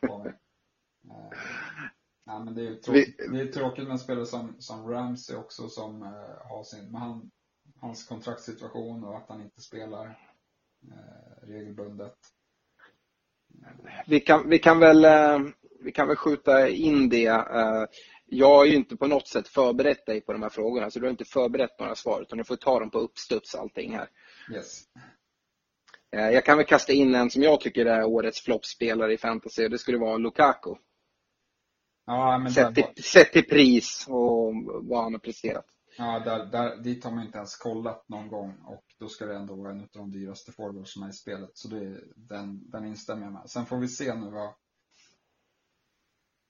på 0.00 0.18
mig. 0.18 0.32
Uh, 1.04 1.38
ja, 2.24 2.44
men 2.44 2.54
det, 2.54 2.66
är 2.66 2.74
tråkigt, 2.74 3.16
det 3.32 3.40
är 3.40 3.46
tråkigt 3.46 3.84
med 3.84 3.92
en 3.92 3.98
spelare 3.98 4.26
som, 4.26 4.56
som 4.58 4.88
Ramsey 4.88 5.36
också 5.36 5.68
som 5.68 6.02
har 6.44 6.64
sin, 6.64 6.90
med 6.90 7.00
han, 7.00 7.30
hans 7.80 8.04
kontraktssituation 8.04 9.04
och 9.04 9.16
att 9.16 9.28
han 9.28 9.42
inte 9.42 9.60
spelar 9.60 10.18
regelbundet. 11.42 12.16
Vi 14.06 14.20
kan, 14.20 14.48
vi 14.48 14.58
kan 14.58 14.78
väl 14.78 15.06
vi 15.80 15.92
kan 15.92 16.08
väl 16.08 16.16
skjuta 16.16 16.68
in 16.68 17.08
det. 17.08 17.44
Jag 18.26 18.48
har 18.48 18.64
ju 18.64 18.74
inte 18.74 18.96
på 18.96 19.06
något 19.06 19.28
sätt 19.28 19.48
förberett 19.48 20.06
dig 20.06 20.20
på 20.20 20.32
de 20.32 20.42
här 20.42 20.48
frågorna, 20.48 20.90
så 20.90 20.98
du 20.98 21.06
har 21.06 21.10
inte 21.10 21.24
förberett 21.24 21.78
några 21.78 21.94
svar, 21.94 22.22
utan 22.22 22.38
du 22.38 22.44
får 22.44 22.56
ta 22.56 22.80
dem 22.80 22.90
på 22.90 22.98
uppstuds 22.98 23.54
allting 23.54 23.96
här. 23.96 24.08
Yes. 24.52 24.82
Eh, 26.16 26.30
jag 26.30 26.44
kan 26.44 26.56
väl 26.56 26.66
kasta 26.66 26.92
in 26.92 27.14
en 27.14 27.30
som 27.30 27.42
jag 27.42 27.60
tycker 27.60 27.86
är 27.86 28.04
årets 28.04 28.40
floppspelare 28.40 29.12
i 29.12 29.18
fantasy. 29.18 29.68
Det 29.68 29.78
skulle 29.78 29.98
vara 29.98 30.16
Lukaku. 30.16 30.74
Ja, 32.06 32.38
men 32.38 32.52
sett, 32.52 32.74
till, 32.74 33.04
sett 33.04 33.32
till 33.32 33.48
pris 33.48 34.06
och 34.08 34.54
vad 34.82 35.02
han 35.02 35.12
har 35.12 35.20
presterat. 35.20 35.64
Ja, 35.98 36.18
där, 36.18 36.46
där, 36.46 36.76
dit 36.76 37.04
har 37.04 37.10
man 37.10 37.24
inte 37.24 37.38
ens 37.38 37.56
kollat 37.56 38.08
någon 38.08 38.28
gång 38.28 38.54
och 38.66 38.84
då 38.98 39.08
ska 39.08 39.26
det 39.26 39.36
ändå 39.36 39.54
vara 39.54 39.70
en 39.70 39.80
av 39.80 39.88
de 39.92 40.10
dyraste 40.10 40.52
forwardsarna 40.52 41.08
i 41.08 41.12
spelet. 41.12 41.50
Så 41.54 41.68
det, 41.68 42.00
den, 42.16 42.70
den 42.70 42.86
instämmer 42.86 43.22
jag 43.22 43.32
med. 43.32 43.50
Sen 43.50 43.66
får 43.66 43.76
vi 43.76 43.88
se 43.88 44.14
nu 44.14 44.30
vad 44.30 44.54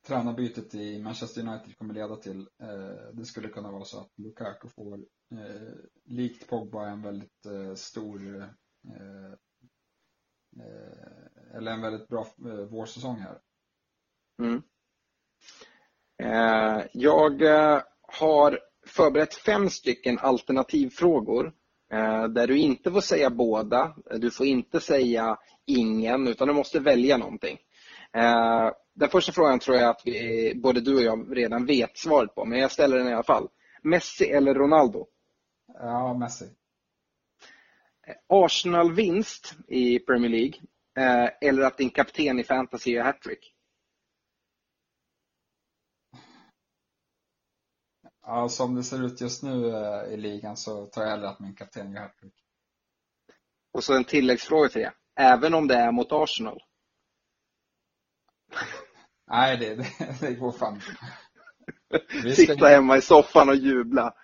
tränarbytet 0.06 0.74
i 0.74 1.02
Manchester 1.02 1.40
United 1.40 1.78
kommer 1.78 1.94
leda 1.94 2.16
till. 2.16 2.48
Eh, 2.62 3.12
det 3.12 3.24
skulle 3.24 3.48
kunna 3.48 3.70
vara 3.70 3.84
så 3.84 4.00
att 4.00 4.18
Lukaku 4.18 4.68
får 4.68 4.94
eh, 4.94 5.74
likt 6.04 6.48
Pogba 6.48 6.88
en 6.88 7.02
väldigt 7.02 7.46
eh, 7.46 7.74
stor 7.74 8.36
eh, 8.36 9.32
eh, 10.60 11.56
eller 11.56 11.72
en 11.72 11.80
väldigt 11.80 12.08
bra 12.08 12.26
eh, 12.46 12.54
vårsäsong 12.54 13.16
här. 13.16 13.38
Mm. 14.42 14.62
Eh, 16.22 16.86
jag 16.92 17.42
eh, 17.42 17.82
har 18.02 18.60
förberett 18.86 19.34
fem 19.34 19.70
stycken 19.70 20.18
alternativfrågor 20.18 21.52
eh, 21.92 22.24
där 22.24 22.46
du 22.46 22.58
inte 22.58 22.92
får 22.92 23.00
säga 23.00 23.30
båda, 23.30 23.96
du 24.18 24.30
får 24.30 24.46
inte 24.46 24.80
säga 24.80 25.38
ingen 25.66 26.28
utan 26.28 26.48
du 26.48 26.54
måste 26.54 26.80
välja 26.80 27.16
någonting. 27.16 27.58
Den 28.94 29.08
första 29.08 29.32
frågan 29.32 29.58
tror 29.58 29.76
jag 29.76 29.90
att 29.90 30.02
vi, 30.04 30.52
både 30.54 30.80
du 30.80 30.96
och 30.96 31.02
jag 31.02 31.36
redan 31.36 31.66
vet 31.66 31.96
svaret 31.96 32.34
på, 32.34 32.44
men 32.44 32.58
jag 32.58 32.72
ställer 32.72 32.98
den 32.98 33.08
i 33.08 33.12
alla 33.12 33.22
fall. 33.22 33.48
Messi 33.82 34.24
eller 34.24 34.54
Ronaldo? 34.54 35.06
Ja, 35.66 36.14
Messi. 36.14 36.48
Arsenal-vinst 38.28 39.56
i 39.68 39.98
Premier 39.98 40.30
League 40.30 40.60
eh, 40.98 41.30
eller 41.40 41.62
att 41.62 41.78
din 41.78 41.90
kapten 41.90 42.40
i 42.40 42.44
fantasy 42.44 42.90
gör 42.90 43.04
hattrick? 43.04 43.54
Ja, 48.26 48.48
som 48.48 48.74
det 48.74 48.82
ser 48.82 49.06
ut 49.06 49.20
just 49.20 49.42
nu 49.42 49.68
eh, 49.68 50.14
i 50.14 50.16
ligan 50.16 50.56
så 50.56 50.86
tar 50.86 51.02
jag 51.02 51.10
hellre 51.10 51.28
att 51.28 51.40
min 51.40 51.54
kapten 51.54 51.92
gör 51.92 52.00
hattrick. 52.00 52.34
Och 53.72 53.84
så 53.84 53.96
en 53.96 54.04
tilläggsfråga 54.04 54.68
till 54.68 54.80
det. 54.80 54.92
Även 55.16 55.54
om 55.54 55.68
det 55.68 55.74
är 55.74 55.92
mot 55.92 56.12
Arsenal? 56.12 56.62
Nej, 59.26 59.56
det, 59.56 59.74
det, 59.74 59.86
det 60.20 60.34
går 60.34 60.52
fan 60.52 60.80
Sitta 62.36 62.66
hemma 62.66 62.96
i 62.96 63.00
soffan 63.00 63.48
och 63.48 63.56
jubla. 63.56 64.14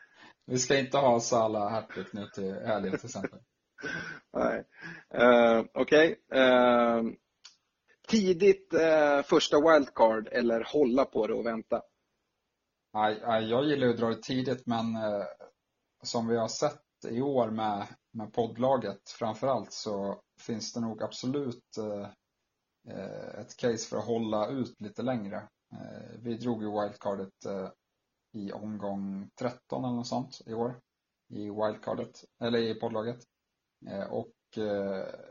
Vi 0.47 0.59
ska 0.59 0.79
inte 0.79 0.99
ha 0.99 1.21
Salah 1.21 1.71
hattrick 1.71 2.13
nu 2.13 2.27
till 2.27 2.55
helgen 2.55 2.99
till 2.99 3.07
exempel. 3.07 3.39
Nej. 4.33 4.65
Uh, 5.15 5.65
Okej. 5.75 6.17
Okay. 6.29 6.41
Uh, 6.41 6.97
eh, 6.97 7.03
tidigt 8.09 8.75
uh, 8.75 9.23
första 9.23 9.57
wildcard 9.61 10.29
eller 10.33 10.65
hålla 10.73 11.05
på 11.05 11.27
det 11.27 11.35
och 11.35 11.47
vänta? 11.47 11.83
Nej, 12.95 13.21
jag 13.51 13.65
gillar 13.65 13.89
att 13.89 13.97
dra 13.97 14.09
det 14.09 14.23
tidigt 14.23 14.67
men 14.67 14.85
som 16.03 16.29
vi 16.29 16.37
har 16.37 16.49
sett 16.49 16.83
i 17.09 17.21
år 17.21 17.51
med, 17.51 17.87
med 18.13 18.33
poddlaget 18.33 19.11
framförallt 19.11 19.73
så 19.73 20.21
finns 20.41 20.73
det 20.73 20.81
nog 20.81 21.03
absolut 21.03 21.65
Eh, 22.91 23.41
ett 23.41 23.57
case 23.57 23.89
för 23.89 23.97
att 23.97 24.07
hålla 24.07 24.49
ut 24.49 24.81
lite 24.81 25.03
längre. 25.03 25.37
Eh, 25.73 26.19
vi 26.19 26.37
drog 26.37 26.63
ju 26.63 26.71
wildcardet 26.71 27.45
eh, 27.47 27.69
i 28.33 28.53
omgång 28.53 29.31
13 29.39 29.85
eller 29.85 29.95
något 29.95 30.07
sånt 30.07 30.41
i 30.47 30.55
år 30.55 30.81
i 31.29 31.51
wildcardet, 31.51 32.25
eller 32.41 32.59
i 32.59 32.81
poddlaget. 32.81 33.19
Och 34.11 34.35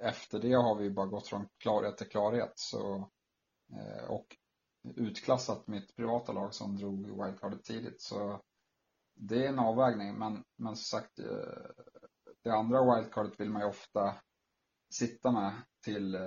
efter 0.01 0.39
det 0.39 0.53
har 0.53 0.75
vi 0.75 0.89
bara 0.89 1.05
gått 1.05 1.27
från 1.27 1.47
klarhet 1.57 1.97
till 1.97 2.09
klarhet 2.09 2.51
så, 2.55 3.09
och 4.07 4.37
utklassat 4.95 5.67
mitt 5.67 5.95
privata 5.95 6.31
lag 6.31 6.53
som 6.53 6.77
drog 6.77 7.25
wildcardet 7.25 7.63
tidigt. 7.63 8.01
Så 8.01 8.41
det 9.15 9.45
är 9.45 9.49
en 9.49 9.59
avvägning 9.59 10.19
men, 10.19 10.43
men 10.57 10.75
som 10.75 10.99
sagt 10.99 11.15
det 12.43 12.51
andra 12.51 12.95
wildcardet 12.95 13.39
vill 13.39 13.49
man 13.49 13.61
ju 13.61 13.67
ofta 13.67 14.15
sitta 14.93 15.31
med 15.31 15.53
till 15.85 16.17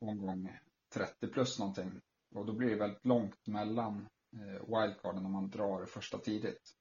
omgång 0.00 0.58
30 0.94 1.26
plus 1.26 1.58
någonting 1.58 2.00
och 2.34 2.46
då 2.46 2.52
blir 2.52 2.70
det 2.70 2.76
väldigt 2.76 3.04
långt 3.04 3.46
mellan 3.46 4.08
Eh, 4.32 4.80
wildcarden 4.80 5.26
om 5.26 5.32
man 5.32 5.50
drar 5.50 5.86
första 5.86 6.18
tidigt. 6.18 6.74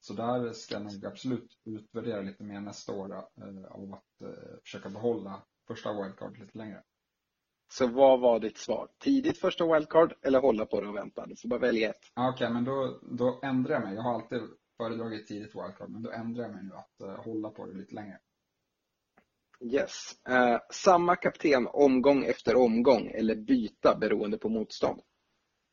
Så 0.00 0.14
där 0.14 0.52
ska 0.52 0.74
jag 0.74 0.82
nog 0.82 1.06
absolut 1.06 1.58
utvärdera 1.64 2.20
lite 2.20 2.44
mer 2.44 2.60
nästa 2.60 2.92
år 2.92 3.12
eh, 3.12 3.64
av 3.70 3.94
att 3.94 4.20
eh, 4.22 4.58
försöka 4.62 4.88
behålla 4.88 5.42
första 5.66 6.02
wildcard 6.02 6.38
lite 6.38 6.58
längre. 6.58 6.82
Så 7.72 7.86
vad 7.86 8.20
var 8.20 8.40
ditt 8.40 8.58
svar? 8.58 8.88
Tidigt 8.98 9.38
första 9.38 9.74
wildcard 9.74 10.14
eller 10.22 10.40
hålla 10.40 10.66
på 10.66 10.80
det 10.80 10.88
och 10.88 10.96
vänta? 10.96 11.26
Du 11.26 11.36
får 11.36 11.48
bara 11.48 11.60
välja 11.60 11.90
ett. 11.90 12.12
Okej, 12.14 12.30
okay, 12.32 12.50
men 12.50 12.64
då, 12.64 13.00
då 13.02 13.40
ändrar 13.42 13.74
jag 13.74 13.82
mig. 13.82 13.94
Jag 13.94 14.02
har 14.02 14.14
alltid 14.14 14.40
föredragit 14.76 15.26
tidigt 15.26 15.54
wildcard, 15.54 15.90
men 15.90 16.02
då 16.02 16.10
ändrar 16.10 16.44
jag 16.44 16.54
mig 16.54 16.64
nu 16.64 16.74
att 16.74 17.24
hålla 17.24 17.50
på 17.50 17.66
det 17.66 17.72
lite 17.72 17.94
längre. 17.94 18.18
Yes. 19.62 20.14
Uh, 20.28 20.58
samma 20.70 21.16
kapten 21.16 21.66
omgång 21.66 22.24
efter 22.24 22.56
omgång 22.56 23.10
eller 23.10 23.36
byta 23.36 23.96
beroende 24.00 24.38
på 24.38 24.48
motstånd? 24.48 25.00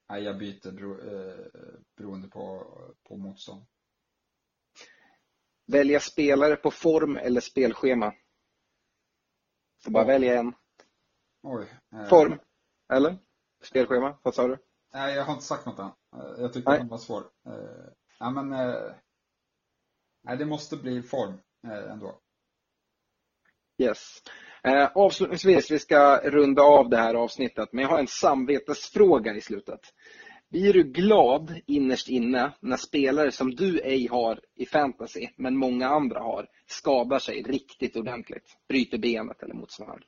Nej, 0.10 0.23
jag 0.23 0.38
byter 0.38 0.71
bero, 0.71 0.93
uh, 0.93 1.45
beroende 1.97 2.28
på, 2.28 2.63
på 3.04 3.17
motstånd. 3.17 3.65
Välja 5.67 5.99
spelare 5.99 6.56
på 6.56 6.71
form 6.71 7.17
eller 7.17 7.41
spelschema? 7.41 8.13
Får 9.84 9.91
bara 9.91 10.04
oh. 10.04 10.08
välja 10.08 10.39
en. 10.39 10.54
Oj. 11.43 11.67
Eh. 11.93 12.06
Form? 12.06 12.39
Eller? 12.93 13.17
Spelschema? 13.63 14.19
Vad 14.23 14.36
sa 14.36 14.47
du? 14.47 14.58
Nej, 14.93 15.15
jag 15.15 15.23
har 15.23 15.34
inte 15.34 15.45
sagt 15.45 15.65
något 15.65 15.80
än. 15.80 15.91
Jag 16.38 16.54
tyckte 16.54 16.78
den 16.78 16.88
var 16.88 16.97
svår. 16.97 17.23
Nej, 18.19 18.32
men 18.34 18.49
nej, 20.23 20.38
det 20.38 20.45
måste 20.45 20.78
bli 20.78 21.04
form 21.04 21.41
ändå. 21.63 22.21
Yes. 23.80 24.22
Eh, 24.63 24.89
avslutningsvis, 24.96 25.72
vi 25.72 25.80
ska 25.80 26.18
runda 26.18 26.62
av 26.62 26.89
det 26.89 26.98
här 26.98 27.15
avsnittet, 27.15 27.70
men 27.72 27.82
jag 27.82 27.89
har 27.89 28.00
en 28.00 28.08
samvetesfråga 28.08 29.36
i 29.36 29.42
slutet. 29.42 29.80
Blir 30.50 30.74
du 30.74 30.84
glad 30.84 31.62
innerst 31.65 32.10
inne 32.10 32.54
när 32.60 32.78
spelare 32.78 33.32
som 33.32 33.56
du 33.56 33.80
ej 33.80 34.08
har 34.08 34.39
i 34.56 34.65
fantasy, 34.65 35.28
men 35.36 35.58
många 35.58 35.88
andra 35.88 36.20
har, 36.20 36.48
skadar 36.68 37.20
sig 37.20 37.42
riktigt 37.42 37.96
ordentligt? 37.96 38.58
Bryter 38.68 38.98
benet 38.98 39.44
eller 39.44 39.56
motsvarande? 39.56 40.06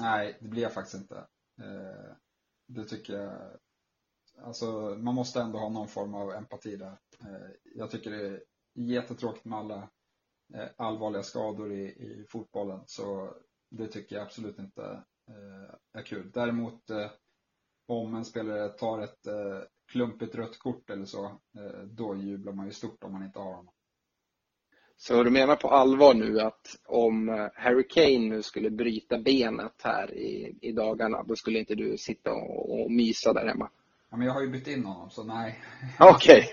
Nej, 0.00 0.38
det 0.40 0.48
blir 0.48 0.62
jag 0.62 0.74
faktiskt 0.74 1.02
inte. 1.02 1.16
Eh, 1.60 2.14
det 2.68 2.84
tycker 2.84 3.12
jag 3.12 3.32
Alltså, 4.42 4.66
man 4.98 5.14
måste 5.14 5.40
ändå 5.40 5.58
ha 5.58 5.68
någon 5.68 5.88
form 5.88 6.14
av 6.14 6.32
empati 6.32 6.76
där. 6.76 6.98
Eh, 7.20 7.50
jag 7.74 7.90
tycker 7.90 8.10
det 8.10 8.26
är 8.26 8.40
jättetråkigt 8.74 9.44
med 9.44 9.58
alla 9.58 9.88
Eh, 10.54 10.68
allvarliga 10.76 11.22
skador 11.22 11.72
i, 11.72 11.82
i 11.82 12.26
fotbollen. 12.28 12.80
Så 12.86 13.34
det 13.70 13.86
tycker 13.86 14.16
jag 14.16 14.22
absolut 14.22 14.58
inte 14.58 14.82
eh, 15.28 15.74
är 16.00 16.02
kul. 16.02 16.30
Däremot 16.34 16.90
eh, 16.90 17.10
om 17.86 18.14
en 18.14 18.24
spelare 18.24 18.68
tar 18.68 19.02
ett 19.02 19.26
eh, 19.26 19.60
klumpigt 19.92 20.34
rött 20.34 20.58
kort 20.58 20.90
eller 20.90 21.04
så, 21.04 21.24
eh, 21.58 21.82
då 21.90 22.16
jublar 22.16 22.52
man 22.52 22.66
ju 22.66 22.72
stort 22.72 23.04
om 23.04 23.12
man 23.12 23.24
inte 23.24 23.38
har 23.38 23.54
honom. 23.54 23.74
Så 24.96 25.22
du 25.22 25.30
menar 25.30 25.56
på 25.56 25.68
allvar 25.68 26.14
nu 26.14 26.40
att 26.40 26.80
om 26.86 27.48
Harry 27.54 27.88
Kane 27.88 28.18
nu 28.18 28.42
skulle 28.42 28.70
bryta 28.70 29.18
benet 29.18 29.82
här 29.82 30.14
i, 30.14 30.58
i 30.60 30.72
dagarna, 30.72 31.22
då 31.22 31.36
skulle 31.36 31.58
inte 31.58 31.74
du 31.74 31.98
sitta 31.98 32.32
och, 32.32 32.80
och 32.80 32.90
mysa 32.90 33.32
där 33.32 33.46
hemma? 33.46 33.70
Ja, 34.10 34.16
men 34.16 34.26
jag 34.26 34.34
har 34.34 34.42
ju 34.42 34.48
bytt 34.48 34.66
in 34.66 34.84
honom, 34.84 35.10
så 35.10 35.24
nej. 35.24 35.58
Okej. 35.98 36.50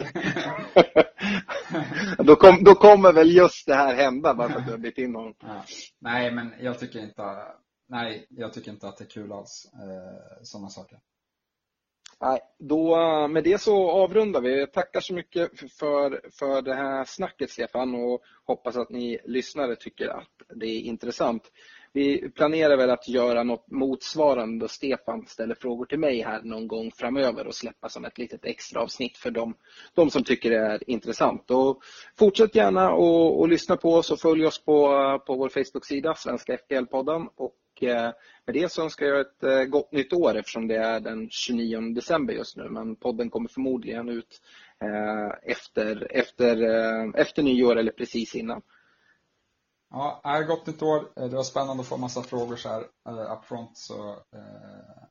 Då, 2.18 2.36
kom, 2.36 2.64
då 2.64 2.76
kommer 2.76 3.14
väl 3.14 3.36
just 3.36 3.68
det 3.68 3.76
här 3.76 3.96
hända, 3.96 4.34
bara 4.34 4.50
för 4.50 4.60
att 4.60 4.66
du 4.66 4.72
har 4.72 4.78
bytt 4.78 4.98
in 4.98 5.16
honom. 5.16 5.36
Ja. 5.40 5.64
Nej, 6.00 6.32
men 6.32 6.54
jag 6.60 6.80
tycker 6.80 7.00
inte, 7.00 7.24
nej, 7.90 8.28
jag 8.30 8.54
tycker 8.54 8.72
inte 8.72 8.88
att 8.88 8.98
det 8.98 9.04
är 9.04 9.10
kul 9.10 9.32
alls, 9.32 9.68
eh, 9.74 10.44
sådana 10.44 10.70
saker. 10.70 11.00
Nej, 12.22 12.40
då, 12.60 12.98
med 13.28 13.44
det 13.44 13.62
så 13.62 13.92
avrundar 13.92 14.42
vi. 14.42 14.60
Jag 14.60 14.74
tackar 14.74 15.00
så 15.00 15.14
mycket 15.14 15.60
för, 15.60 16.30
för 16.32 16.62
det 16.62 16.74
här 16.74 17.06
snacket 17.06 17.50
Stefan 17.50 17.96
och 17.96 18.22
hoppas 18.46 18.78
att 18.78 18.90
ni 18.90 19.20
lyssnare 19.26 19.76
tycker 19.76 20.08
att 20.08 20.30
det 20.56 20.66
är 20.66 20.82
intressant. 20.82 21.52
Vi 21.96 22.30
planerar 22.30 22.78
väl 22.78 22.90
att 22.90 23.08
göra 23.08 23.44
något 23.44 23.72
motsvarande 23.72 24.66
då 24.66 24.68
Stefan 24.68 25.26
ställer 25.28 25.56
frågor 25.56 25.86
till 25.86 26.00
mig 26.00 26.22
här 26.22 26.42
någon 26.42 26.68
gång 26.68 26.92
framöver 26.92 27.48
och 27.48 27.56
släppa 27.56 27.90
som 27.90 28.06
ett 28.06 28.18
litet 28.18 28.46
extra 28.46 28.82
avsnitt 28.82 29.18
för 29.18 29.32
dem, 29.32 29.56
de 29.94 30.10
som 30.10 30.24
tycker 30.24 30.50
det 30.50 30.58
är 30.58 30.90
intressant. 30.90 31.52
Och 31.52 31.84
fortsätt 32.20 32.56
gärna 32.56 32.92
och, 32.92 33.48
lyssna 33.48 33.78
på 33.78 33.94
oss 33.94 34.12
och 34.12 34.20
följ 34.20 34.46
oss 34.46 34.66
på, 34.66 34.88
på 35.28 35.36
vår 35.36 35.50
Facebook-sida, 35.50 36.16
Svenska 36.16 36.58
FPL-podden. 36.58 37.28
Och 37.36 37.84
eh, 37.84 38.12
med 38.46 38.54
det 38.54 38.72
så 38.72 38.84
önskar 38.84 39.06
jag 39.06 39.20
ett 39.20 39.44
eh, 39.44 39.64
gott 39.64 39.92
nytt 39.92 40.14
år 40.14 40.38
eftersom 40.38 40.68
det 40.68 40.78
är 40.78 41.00
den 41.00 41.30
29 41.30 41.80
december 41.80 42.34
just 42.34 42.58
nu. 42.58 42.70
Men 42.70 42.96
podden 42.96 43.30
kommer 43.30 43.50
förmodligen 43.50 44.10
ut 44.10 44.42
eh, 44.82 45.52
efter, 45.52 46.08
efter, 46.12 46.58
efter 47.20 47.44
nyår 47.44 47.76
eller 47.76 47.92
precis 47.92 48.36
innan. 48.36 48.62
Ja, 49.98 50.22
är 50.24 50.44
gott 50.44 50.68
nytt 50.68 50.82
år. 50.82 50.98
Eh, 51.16 51.26
det 51.26 51.36
var 51.36 51.44
spännande 51.44 51.82
att 51.82 51.88
få 51.88 51.98
massa 51.98 52.24
frågor 52.24 52.56
så 52.56 52.70
här 52.70 52.82
eh, 52.82 53.14
upfront. 53.14 53.40
up 53.40 53.46
front, 53.46 53.78
så 53.78 54.10
eh, 54.12 55.04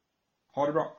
ha 0.54 0.66
det 0.66 0.72
bra. 0.72 0.98